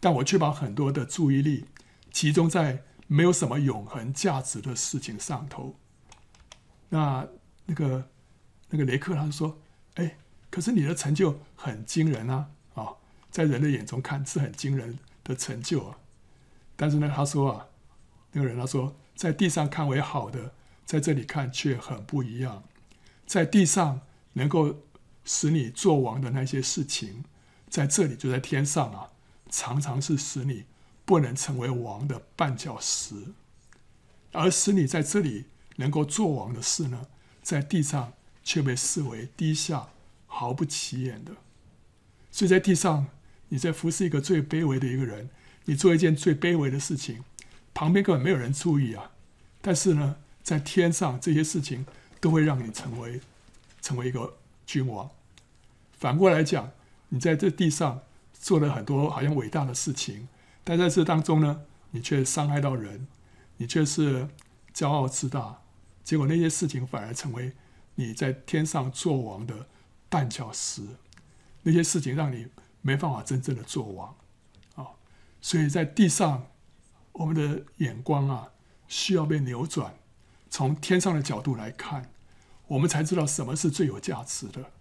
[0.00, 1.66] 但我却把很多的注意力
[2.10, 5.76] 集中在。”没有什么永恒价值的事情上头，
[6.88, 7.28] 那
[7.66, 8.08] 那个
[8.70, 9.60] 那个雷克他说
[9.96, 10.16] ：“哎，
[10.48, 12.48] 可是你的成就很惊人啊！
[12.72, 12.94] 啊，
[13.30, 15.98] 在人的眼中看是很惊人的成就啊。
[16.76, 17.66] 但是呢，他说啊，
[18.32, 20.52] 那个人他说，在地上看为好的，
[20.84, 22.64] 在这里看却很不一样。
[23.26, 24.02] 在地上
[24.34, 24.82] 能够
[25.24, 27.24] 使你做王的那些事情，
[27.68, 29.10] 在这里就在天上啊，
[29.50, 30.64] 常常是使你。”
[31.06, 33.34] 不能成为王的绊脚石，
[34.32, 35.44] 而使你在这里
[35.76, 37.08] 能够做王的事呢，
[37.42, 39.90] 在地上却被视为低下、
[40.26, 41.32] 毫不起眼的。
[42.30, 43.08] 所以在地上，
[43.50, 45.28] 你在服侍一个最卑微的一个人，
[45.66, 47.22] 你做一件最卑微的事情，
[47.74, 49.10] 旁边根本没有人注意啊。
[49.60, 51.84] 但是呢，在天上这些事情
[52.20, 53.20] 都会让你成为
[53.82, 55.10] 成为一个君王。
[55.92, 56.70] 反过来讲，
[57.08, 58.02] 你在这地上
[58.32, 60.28] 做了很多好像伟大的事情，
[60.62, 63.06] 但在这当中呢，你却伤害到人，
[63.56, 64.28] 你却是
[64.74, 65.62] 骄傲自大，
[66.02, 67.52] 结果那些事情反而成为
[67.94, 69.66] 你在天上做王的
[70.10, 70.82] 绊脚石，
[71.62, 72.48] 那些事情让你
[72.82, 74.14] 没办法真正的做王
[74.74, 74.86] 啊！
[75.40, 76.46] 所以在地上，
[77.14, 78.50] 我们的眼光啊，
[78.86, 79.96] 需要被扭转，
[80.50, 82.10] 从天上的角度来看，
[82.68, 84.72] 我们才知道什么是最有价值的。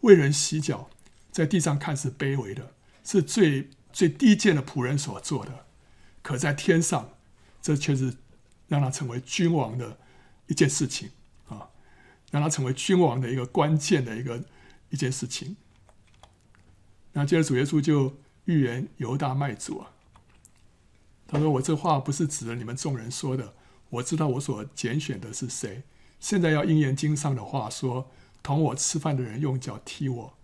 [0.00, 0.90] 为人洗脚，
[1.30, 2.72] 在地上看是卑微的，
[3.04, 5.66] 是最最低贱的仆人所做的，
[6.22, 7.10] 可在天上，
[7.60, 8.14] 这却是
[8.68, 9.98] 让他成为君王的
[10.46, 11.10] 一件事情
[11.48, 11.70] 啊，
[12.30, 14.44] 让他成为君王的一个关键的一个
[14.90, 15.56] 一件事情。
[17.12, 18.16] 那接着主耶稣就
[18.46, 19.91] 预言犹大卖主啊，
[21.32, 23.54] 他说：“我这话不是指着你们众人说的，
[23.90, 25.82] 我知道我所拣选的是谁。
[26.20, 28.08] 现在要应验经上的话说。”
[28.44, 30.34] 同我吃饭的人用脚踢我，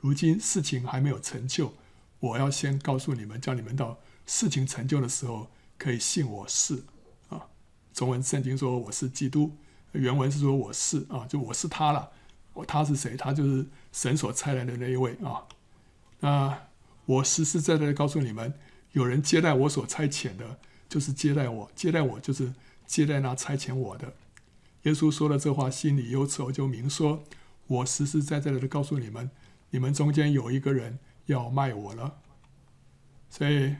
[0.00, 1.74] 如今事情还没有成就，
[2.20, 6.84] 我要先告诉你们，叫你们到事情成就的时候可以信我是
[7.28, 7.48] 啊。
[7.92, 9.50] 中文圣经说我是基督，
[9.90, 12.10] 原文是说我是啊，就我是他了。
[12.52, 13.16] 我他是谁？
[13.16, 15.42] 他就是神所差来的那一位啊。
[16.20, 16.56] 那
[17.06, 18.54] 我实实在在的告诉你们，
[18.92, 22.52] 有人接待我所差遣的，就是接待我；接待我，就是
[22.86, 24.14] 接待那差遣我的。
[24.82, 27.24] 耶稣说了这话，心里忧愁，就明说。
[27.66, 29.30] 我实实在在的告诉你们，
[29.70, 32.16] 你们中间有一个人要卖我了。
[33.28, 33.76] 所以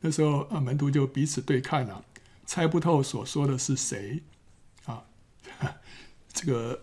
[0.00, 2.04] 那时候啊，门徒就彼此对看了，
[2.46, 4.22] 猜不透所说的是谁
[4.84, 5.06] 啊。
[6.32, 6.82] 这个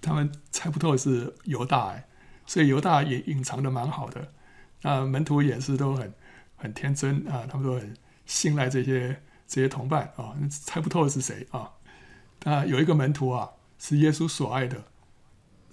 [0.00, 2.08] 他们猜不透是犹大哎，
[2.44, 4.32] 所以犹大也隐藏的蛮好的。
[4.82, 6.12] 那门徒也是都很
[6.62, 7.94] 很天真啊，他们都很
[8.24, 11.72] 信赖这些这些同伴啊，猜不透是谁啊。
[12.44, 14.84] 那有一个门徒啊，是耶稣所爱的。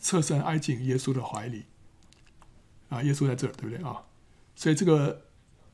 [0.01, 1.65] 侧身挨进耶稣的怀里，
[2.87, 4.03] 啊，耶稣在这儿，对不对啊？
[4.55, 5.25] 所以这个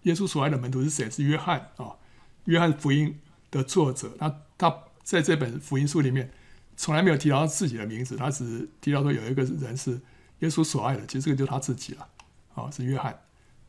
[0.01, 1.07] 耶稣所爱的门徒是谁？
[1.11, 1.97] 是约翰啊。
[2.45, 3.19] 约翰福音
[3.51, 6.31] 的作者，他他在这本福音书里面
[6.75, 10.01] 从来没有提到他自己的名字，他只提到说有一个人是
[10.39, 12.09] 耶稣所爱的，其实这个就是他自己了，
[12.55, 13.15] 啊，是约翰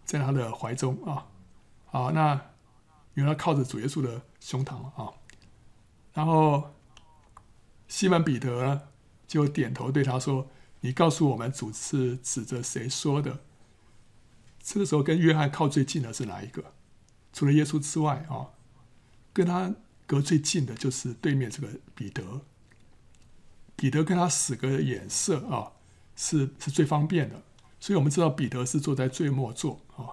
[0.07, 1.27] 在他的怀中啊。
[1.97, 2.39] 好，那
[3.15, 5.15] 原来靠着主耶稣的胸膛啊，
[6.13, 6.75] 然后
[7.89, 8.83] 西门彼得呢？
[9.27, 10.47] 就点头对他说
[10.81, 13.41] ：“你告诉我们，主是指着谁说的？”
[14.61, 16.75] 这个时候，跟约翰靠最近的是哪一个？
[17.33, 18.53] 除了耶稣之外啊，
[19.33, 19.75] 跟他
[20.07, 22.43] 隔最近的就是对面这个彼得。
[23.75, 25.73] 彼得跟他使个眼色啊，
[26.15, 27.43] 是是最方便的。
[27.81, 30.13] 所以我们知道彼得是坐在最末座啊。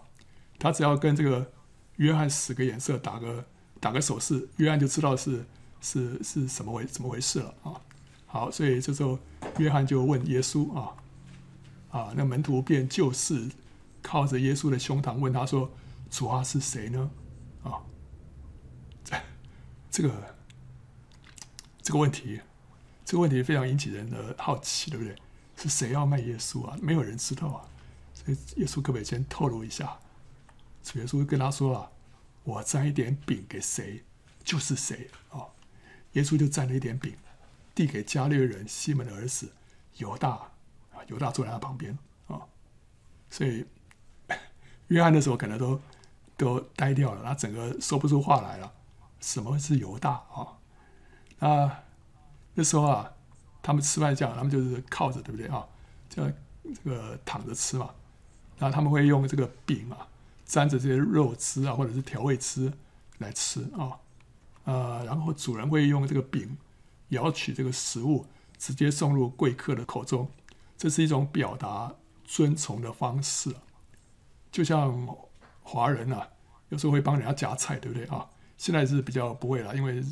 [0.58, 1.52] 他只要跟这个
[1.98, 3.46] 约翰使个眼色，打个
[3.80, 5.46] 打个手势，约翰就知道是
[5.82, 7.82] 是是什么回怎么回事了啊。
[8.26, 9.20] 好，所以这时候
[9.58, 10.96] 约翰就问耶稣啊，
[11.92, 13.50] 啊，那门徒便就是
[14.02, 15.72] 靠着耶稣的胸膛问他说
[16.10, 17.12] ：“主啊，是谁呢？”
[17.64, 17.78] 啊，
[19.04, 19.16] 这
[19.92, 20.36] 这个
[21.82, 22.42] 这个问题，
[23.06, 25.16] 这个问题非常引起人的好奇，对不对？
[25.56, 26.76] 是谁要卖耶稣啊？
[26.82, 27.62] 没有人知道啊。
[28.16, 30.00] 所以耶稣可不可以先透露一下？
[30.84, 31.92] 主耶稣跟他说啊
[32.44, 34.04] ：“我沾一点饼给谁，
[34.44, 35.48] 就是谁。”啊，
[36.12, 37.16] 耶稣就沾了一点饼。
[37.76, 39.52] 递给加略人西门的儿子
[39.98, 42.40] 犹大啊，犹大坐在他旁边啊，
[43.32, 43.66] 所以
[44.90, 45.82] 约翰那时候可能都
[46.38, 48.72] 都呆掉了，他整个说不出话来了。
[49.20, 50.60] 什么是犹大啊？
[51.40, 51.84] 那
[52.54, 53.12] 那时候啊，
[53.64, 55.66] 他们吃饭这样，他们就是靠着，对不对啊？
[56.08, 56.32] 这样
[56.64, 57.90] 这个躺着吃嘛。
[58.60, 60.08] 然后他们会用这个饼啊，
[60.54, 62.72] 沾着这些肉汁啊，或者是调味汁
[63.18, 63.98] 来吃啊。
[64.66, 66.56] 呃，然后主人会用这个饼。
[67.10, 68.28] 舀取这个食物，
[68.58, 70.30] 直接送入贵客的口中，
[70.78, 71.94] 这是一种表达
[72.24, 73.56] 尊崇的方式。
[74.52, 75.08] 就像
[75.64, 76.28] 华人啊，
[76.70, 78.30] 有时候会帮人家夹菜，对不对啊？
[78.58, 80.04] 现在是比较不会了，因为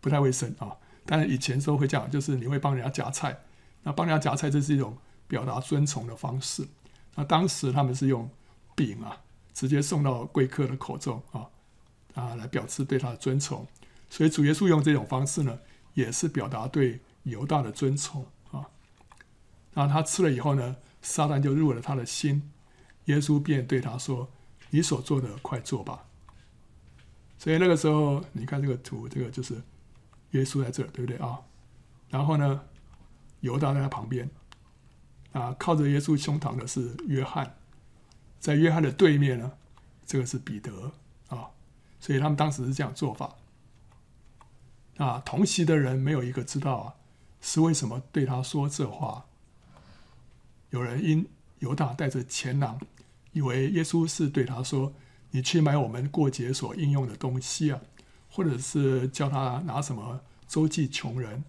[0.00, 0.76] 不太卫生啊。
[1.06, 3.40] 但是以前时候会这样，就是你会帮人家夹菜，
[3.84, 4.98] 那帮人家夹菜，这是一种
[5.28, 6.66] 表达尊崇的方式。
[7.14, 8.28] 那当时他们是用
[8.76, 9.20] 饼啊，
[9.54, 11.48] 直接送到贵客的口中啊，
[12.14, 13.66] 啊，来表示对他的尊崇。
[14.08, 15.58] 所以主耶稣用这种方式呢。
[15.94, 18.70] 也是表达对犹大的尊崇啊。
[19.74, 22.52] 然后他吃了以后呢，撒旦就入了他的心。
[23.06, 24.30] 耶稣便对他说
[24.70, 26.06] ：“你所做的，快做吧。”
[27.36, 29.60] 所以那个时候，你看这个图，这个就是
[30.30, 31.40] 耶稣在这，对不对啊？
[32.08, 32.62] 然后呢，
[33.40, 34.30] 犹大在他旁边
[35.32, 37.58] 啊，靠着耶稣胸膛的是约翰，
[38.40, 39.52] 在约翰的对面呢，
[40.04, 40.92] 这个是彼得
[41.28, 41.50] 啊。
[42.00, 43.36] 所以他们当时是这样做法。
[44.96, 46.94] 啊，同席的人没有一个知道啊，
[47.40, 49.26] 是为什么对他说这话。
[50.70, 51.26] 有人因
[51.60, 52.80] 犹大带着钱囊
[53.32, 54.92] 以为耶稣是对他说
[55.30, 57.80] ：“你去买我们过节所应用的东西啊，
[58.30, 61.44] 或者是叫他拿什么周济穷人。”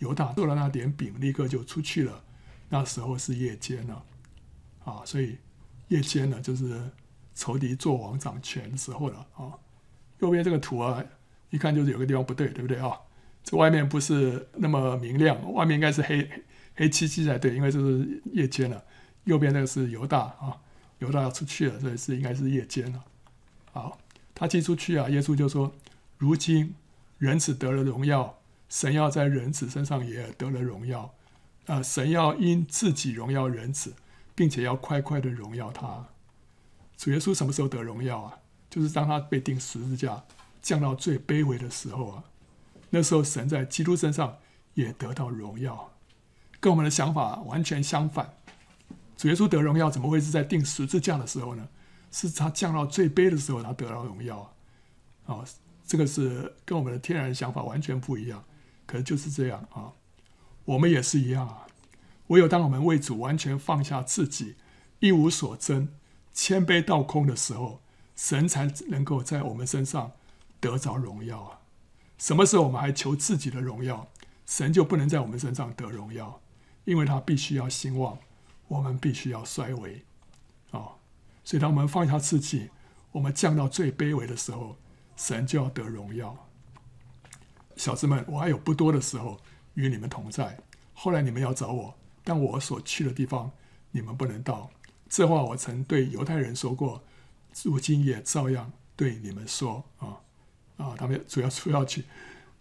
[0.00, 2.22] 犹大做了那点饼，立刻就出去了。
[2.68, 4.04] 那时候是夜间了，
[4.84, 5.38] 啊，所以
[5.88, 6.80] 夜间呢，就是
[7.34, 9.52] 仇敌作王掌权的时候了啊。
[10.20, 11.04] 右边这个图啊，
[11.50, 12.92] 一看就是有个地方不对，对不对啊？
[13.44, 16.28] 这外面不是那么明亮，外面应该是黑
[16.74, 18.82] 黑漆漆才对，因为这是夜间了。
[19.24, 20.58] 右边那个是犹大啊，
[20.98, 23.04] 犹大要出去了，所以是应该是夜间了。
[23.72, 23.98] 好，
[24.34, 25.72] 他寄出去啊，耶稣就说
[26.18, 26.74] ：“如今
[27.18, 31.14] 人子得了荣耀，神要在人子身上也得了荣耀。
[31.66, 33.94] 啊、神要因自己荣耀人子，
[34.36, 36.06] 并且要快快的荣耀他。
[36.96, 38.38] 主耶稣什么时候得荣耀啊？
[38.70, 40.22] 就是当他被钉十字架，
[40.62, 42.24] 降到最卑微的时候啊。
[42.90, 44.38] 那时候神在基督身上
[44.74, 45.90] 也得到荣耀，
[46.60, 48.34] 跟我们的想法完全相反。
[49.16, 51.68] 主耶稣得荣耀，怎么会是在钉十字架的时候呢？
[52.12, 54.50] 是他降到最卑的时候，他得到荣耀啊！
[55.26, 55.44] 哦，
[55.84, 58.42] 这个是跟我们的天然想法完全不一样。
[58.86, 59.92] 可是就是这样啊，
[60.64, 61.65] 我们也是一样啊。
[62.28, 64.56] 唯有当我们为主完全放下自己，
[65.00, 65.88] 一无所争，
[66.32, 67.80] 谦卑到空的时候，
[68.14, 70.12] 神才能够在我们身上
[70.60, 71.60] 得着荣耀啊。
[72.18, 74.08] 什么时候我们还求自己的荣耀，
[74.46, 76.40] 神就不能在我们身上得荣耀，
[76.84, 78.18] 因为他必须要兴旺。
[78.68, 80.02] 我们必须要衰微，
[80.72, 80.98] 啊，
[81.44, 82.70] 所以当我们放下自己，
[83.12, 84.76] 我们降到最卑微的时候，
[85.14, 86.48] 神就要得荣耀。
[87.76, 89.38] 小子们，我还有不多的时候
[89.74, 90.58] 与你们同在，
[90.94, 91.94] 后来你们要找我，
[92.26, 93.52] 但我所去的地方，
[93.92, 94.68] 你们不能到。
[95.08, 97.00] 这话我曾对犹太人说过，
[97.62, 100.18] 如今也照样对你们说啊
[100.76, 100.96] 啊！
[100.98, 102.02] 他们主要主要去，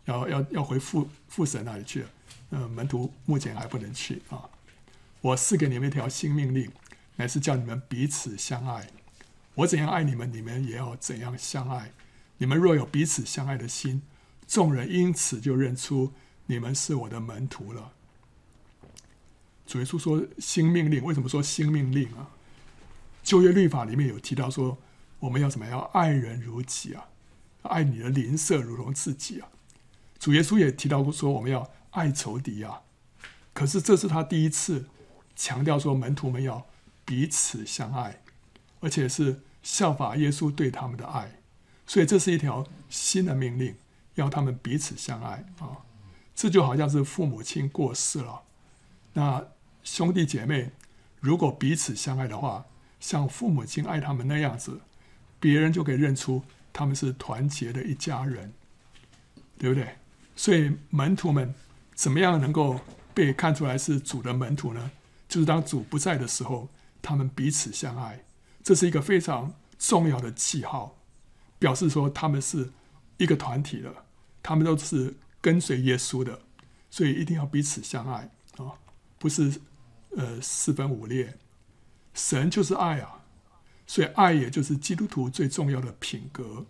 [0.06, 2.06] 要要要回父父神那里去
[2.52, 4.48] 呃，门徒目前还不能去啊。
[5.22, 6.72] 我赐给你们一条新命令，
[7.16, 8.88] 乃是叫你们彼此相爱。
[9.56, 11.92] 我怎样爱你们，你们也要怎样相爱。
[12.38, 14.04] 你们若有彼此相爱的心，
[14.48, 16.14] 众人因此就认出
[16.46, 17.94] 你们是我的门徒了。
[19.66, 22.30] 主耶稣说新命令，为什么说新命令啊？
[23.24, 24.78] 旧约律法里面有提到说，
[25.20, 25.80] 我们要怎么样？
[25.80, 27.08] 要爱人如己啊，
[27.64, 29.50] 爱你的邻舍如同自己啊。
[30.20, 32.82] 主耶稣也提到过说，我们要爱仇敌啊。
[33.54, 34.88] 可是这是他第一次。
[35.38, 36.66] 强调说，门徒们要
[37.04, 38.22] 彼此相爱，
[38.80, 41.42] 而且是效法耶稣对他们的爱，
[41.86, 43.76] 所以这是一条新的命令，
[44.14, 45.84] 要他们彼此相爱啊。
[46.34, 48.44] 这就好像是父母亲过世了，
[49.12, 49.46] 那
[49.86, 50.72] 兄弟姐妹
[51.22, 52.66] 如果彼此相爱的话，
[53.00, 54.82] 像父母亲爱他们那样子，
[55.40, 58.52] 别人就可以认出他们是团结的一家人，
[59.58, 59.96] 对不对？
[60.36, 61.54] 所以门徒们
[61.94, 62.82] 怎么样能够
[63.14, 64.92] 被看出来是主的门徒呢？
[65.30, 66.68] 就是当主不在的时候，
[67.02, 68.26] 他们彼此相爱，
[68.64, 70.98] 这是一个非常重要的记号，
[71.60, 72.72] 表示说他们是
[73.18, 74.06] 一个团体了，
[74.42, 76.42] 他们都是跟随耶稣的，
[76.90, 78.74] 所以一定要彼此相爱啊，
[79.18, 79.62] 不是
[80.16, 81.38] 呃四分五裂。
[82.14, 83.24] 神就是爱啊，
[83.86, 86.66] 所以爱也就是基督徒最重要的品格。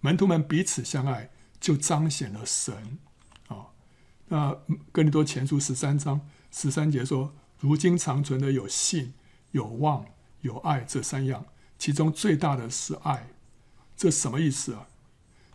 [0.00, 1.30] 门徒们彼此相爱，
[1.60, 2.98] 就彰显了神
[3.48, 3.68] 啊。
[4.28, 4.56] 那
[4.92, 7.34] 哥林多前书十三章十三节说。
[7.60, 9.14] 如今长存的有信、
[9.50, 10.06] 有望、
[10.42, 11.44] 有爱这三样，
[11.76, 13.30] 其中最大的是爱。
[13.96, 14.86] 这什么意思啊？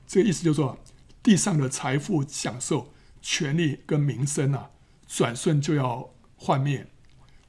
[0.06, 0.78] 这个意思就是说，
[1.24, 2.91] 地上的财富、享受、
[3.22, 4.72] 权力跟名声啊，
[5.08, 6.86] 转瞬就要幻灭；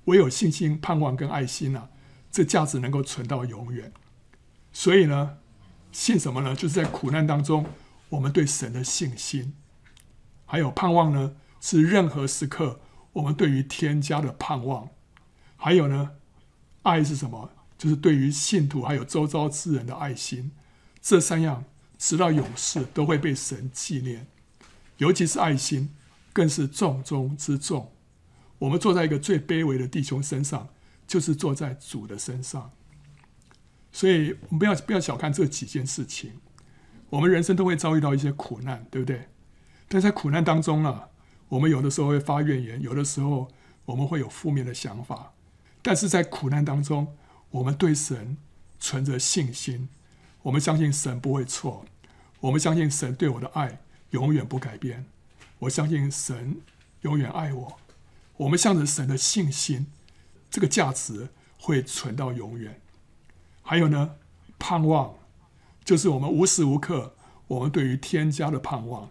[0.04, 1.88] 唯有信心、盼望跟爱心啊，
[2.30, 3.92] 这价值能够存到永远。
[4.72, 5.38] 所以呢，
[5.92, 6.54] 信什么呢？
[6.54, 7.66] 就是在苦难当中，
[8.08, 9.54] 我们对神的信心，
[10.44, 12.80] 还有盼望呢，是任何时刻。
[13.14, 14.88] 我们对于天家的盼望，
[15.56, 16.10] 还有呢，
[16.82, 17.52] 爱是什么？
[17.78, 20.50] 就是对于信徒还有周遭之人的爱心。
[21.00, 21.64] 这三样
[21.96, 24.26] 直到永世都会被神纪念，
[24.96, 25.94] 尤其是爱心，
[26.32, 27.93] 更是重中之重。
[28.58, 30.68] 我们坐在一个最卑微的弟兄身上，
[31.06, 32.72] 就是坐在主的身上。
[33.92, 36.32] 所以，我们不要不要小看这几件事情。
[37.10, 39.28] 我们人生都会遭遇到一些苦难，对不对？
[39.88, 41.08] 但在苦难当中啊。
[41.50, 43.48] 我们有的时候会发怨言，有的时候
[43.84, 45.34] 我们会有负面的想法，
[45.82, 47.14] 但是在苦难当中，
[47.50, 48.36] 我们对神
[48.80, 49.88] 存着信心，
[50.42, 51.84] 我们相信神不会错，
[52.40, 53.78] 我们相信神对我的爱
[54.10, 55.04] 永远不改变，
[55.60, 56.56] 我相信神
[57.02, 57.78] 永远爱我，
[58.36, 59.86] 我们向着神的信心，
[60.50, 61.28] 这个价值
[61.58, 62.80] 会存到永远。
[63.62, 64.16] 还有呢，
[64.58, 65.14] 盼望
[65.84, 67.14] 就是我们无时无刻，
[67.46, 69.10] 我们对于天家的盼望，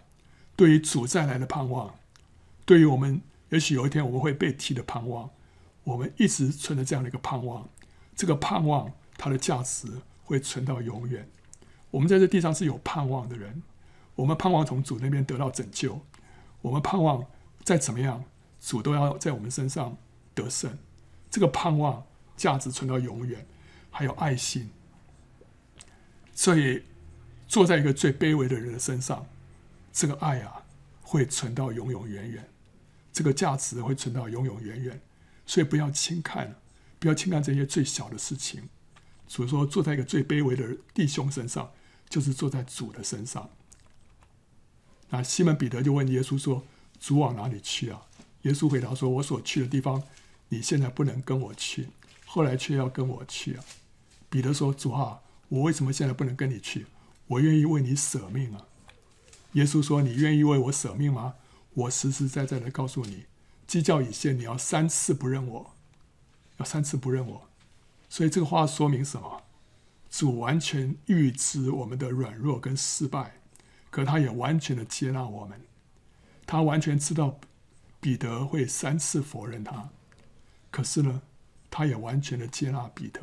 [0.55, 1.95] 对于主再来的盼望。
[2.65, 5.29] 对于我们，也许有一天我们会被提的盼望，
[5.83, 7.67] 我们一直存着这样的一个盼望，
[8.15, 9.87] 这个盼望它的价值
[10.23, 11.29] 会存到永远。
[11.91, 13.63] 我们在这地上是有盼望的人，
[14.15, 16.01] 我们盼望从主那边得到拯救，
[16.61, 17.25] 我们盼望
[17.63, 18.23] 再怎么样，
[18.65, 19.97] 主都要在我们身上
[20.33, 20.79] 得胜。
[21.29, 22.05] 这个盼望
[22.37, 23.45] 价值存到永远，
[23.91, 24.71] 还有爱心。
[26.33, 26.83] 所以，
[27.45, 29.27] 坐在一个最卑微的人的身上，
[29.91, 30.63] 这个爱啊，
[31.01, 32.49] 会存到永永远远。
[33.11, 35.01] 这个价值会存到永永远远。
[35.45, 36.55] 所以，不要轻看，
[36.99, 38.69] 不要轻看这些最小的事情。
[39.27, 41.71] 所以说，坐在一个最卑微的弟兄身上，
[42.07, 43.49] 就是坐在主的身上。
[45.09, 46.65] 那西门彼得就问耶稣说
[46.99, 48.07] ：“主往哪里去啊？”
[48.43, 50.03] 耶稣回答说：“我所去的地方，
[50.47, 51.89] 你现在不能跟我去，
[52.25, 53.63] 后来却要跟我去啊。”
[54.29, 55.19] 彼得说：“主啊。”
[55.49, 56.87] 我为什么现在不能跟你去？
[57.27, 58.65] 我愿意为你舍命啊！
[59.51, 61.35] 耶稣说：“你愿意为我舍命吗？”
[61.75, 63.25] 我实实在在的告诉你，
[63.67, 65.75] 鸡叫已现，你要三次不认我，
[66.57, 67.47] 要三次不认我。
[68.09, 69.43] 所以这个话说明什么？
[70.09, 73.35] 主完全预知我们的软弱跟失败，
[73.91, 75.61] 可他也完全的接纳我们。
[76.47, 77.39] 他完全知道
[78.03, 79.87] 彼得会三次否认他，
[80.69, 81.21] 可是呢，
[81.69, 83.21] 他也完全的接纳彼得。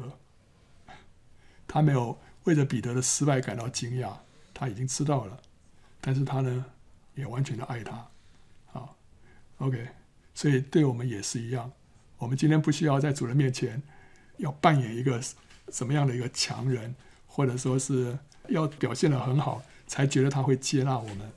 [1.68, 4.14] 他没有为着彼得的失败感到惊讶，
[4.54, 5.38] 他已经知道了，
[6.00, 6.64] 但是他呢，
[7.14, 8.08] 也完全的爱他，
[8.72, 8.88] 啊
[9.58, 9.86] ，OK，
[10.34, 11.70] 所以对我们也是一样，
[12.16, 13.82] 我们今天不需要在主人面前
[14.38, 15.20] 要扮演一个
[15.70, 16.94] 什么样的一个强人，
[17.26, 18.18] 或者说是
[18.48, 21.30] 要表现的很好才觉得他会接纳我们，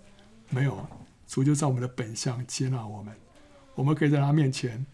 [0.50, 0.88] 没有，
[1.28, 3.14] 主就在我们的本相接纳我们，
[3.76, 4.86] 我们可以在他面前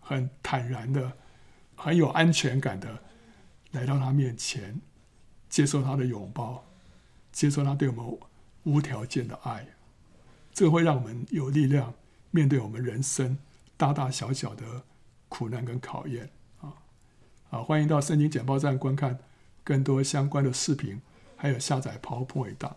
[0.00, 1.12] 很坦然的、
[1.74, 3.02] 很有安全感的。
[3.72, 4.80] 来到他面前，
[5.50, 6.64] 接受他的拥抱，
[7.30, 8.18] 接受他对我们
[8.62, 9.66] 无条件的爱，
[10.54, 11.92] 这会让我们有力量
[12.30, 13.36] 面对我们人生
[13.76, 14.84] 大大小小的
[15.28, 16.30] 苦难跟考验
[16.62, 16.72] 啊！
[17.50, 19.18] 啊，欢迎到圣经简报站观看
[19.62, 21.02] 更多相关的视频，
[21.36, 22.74] 还有下载 PowerPoint 档。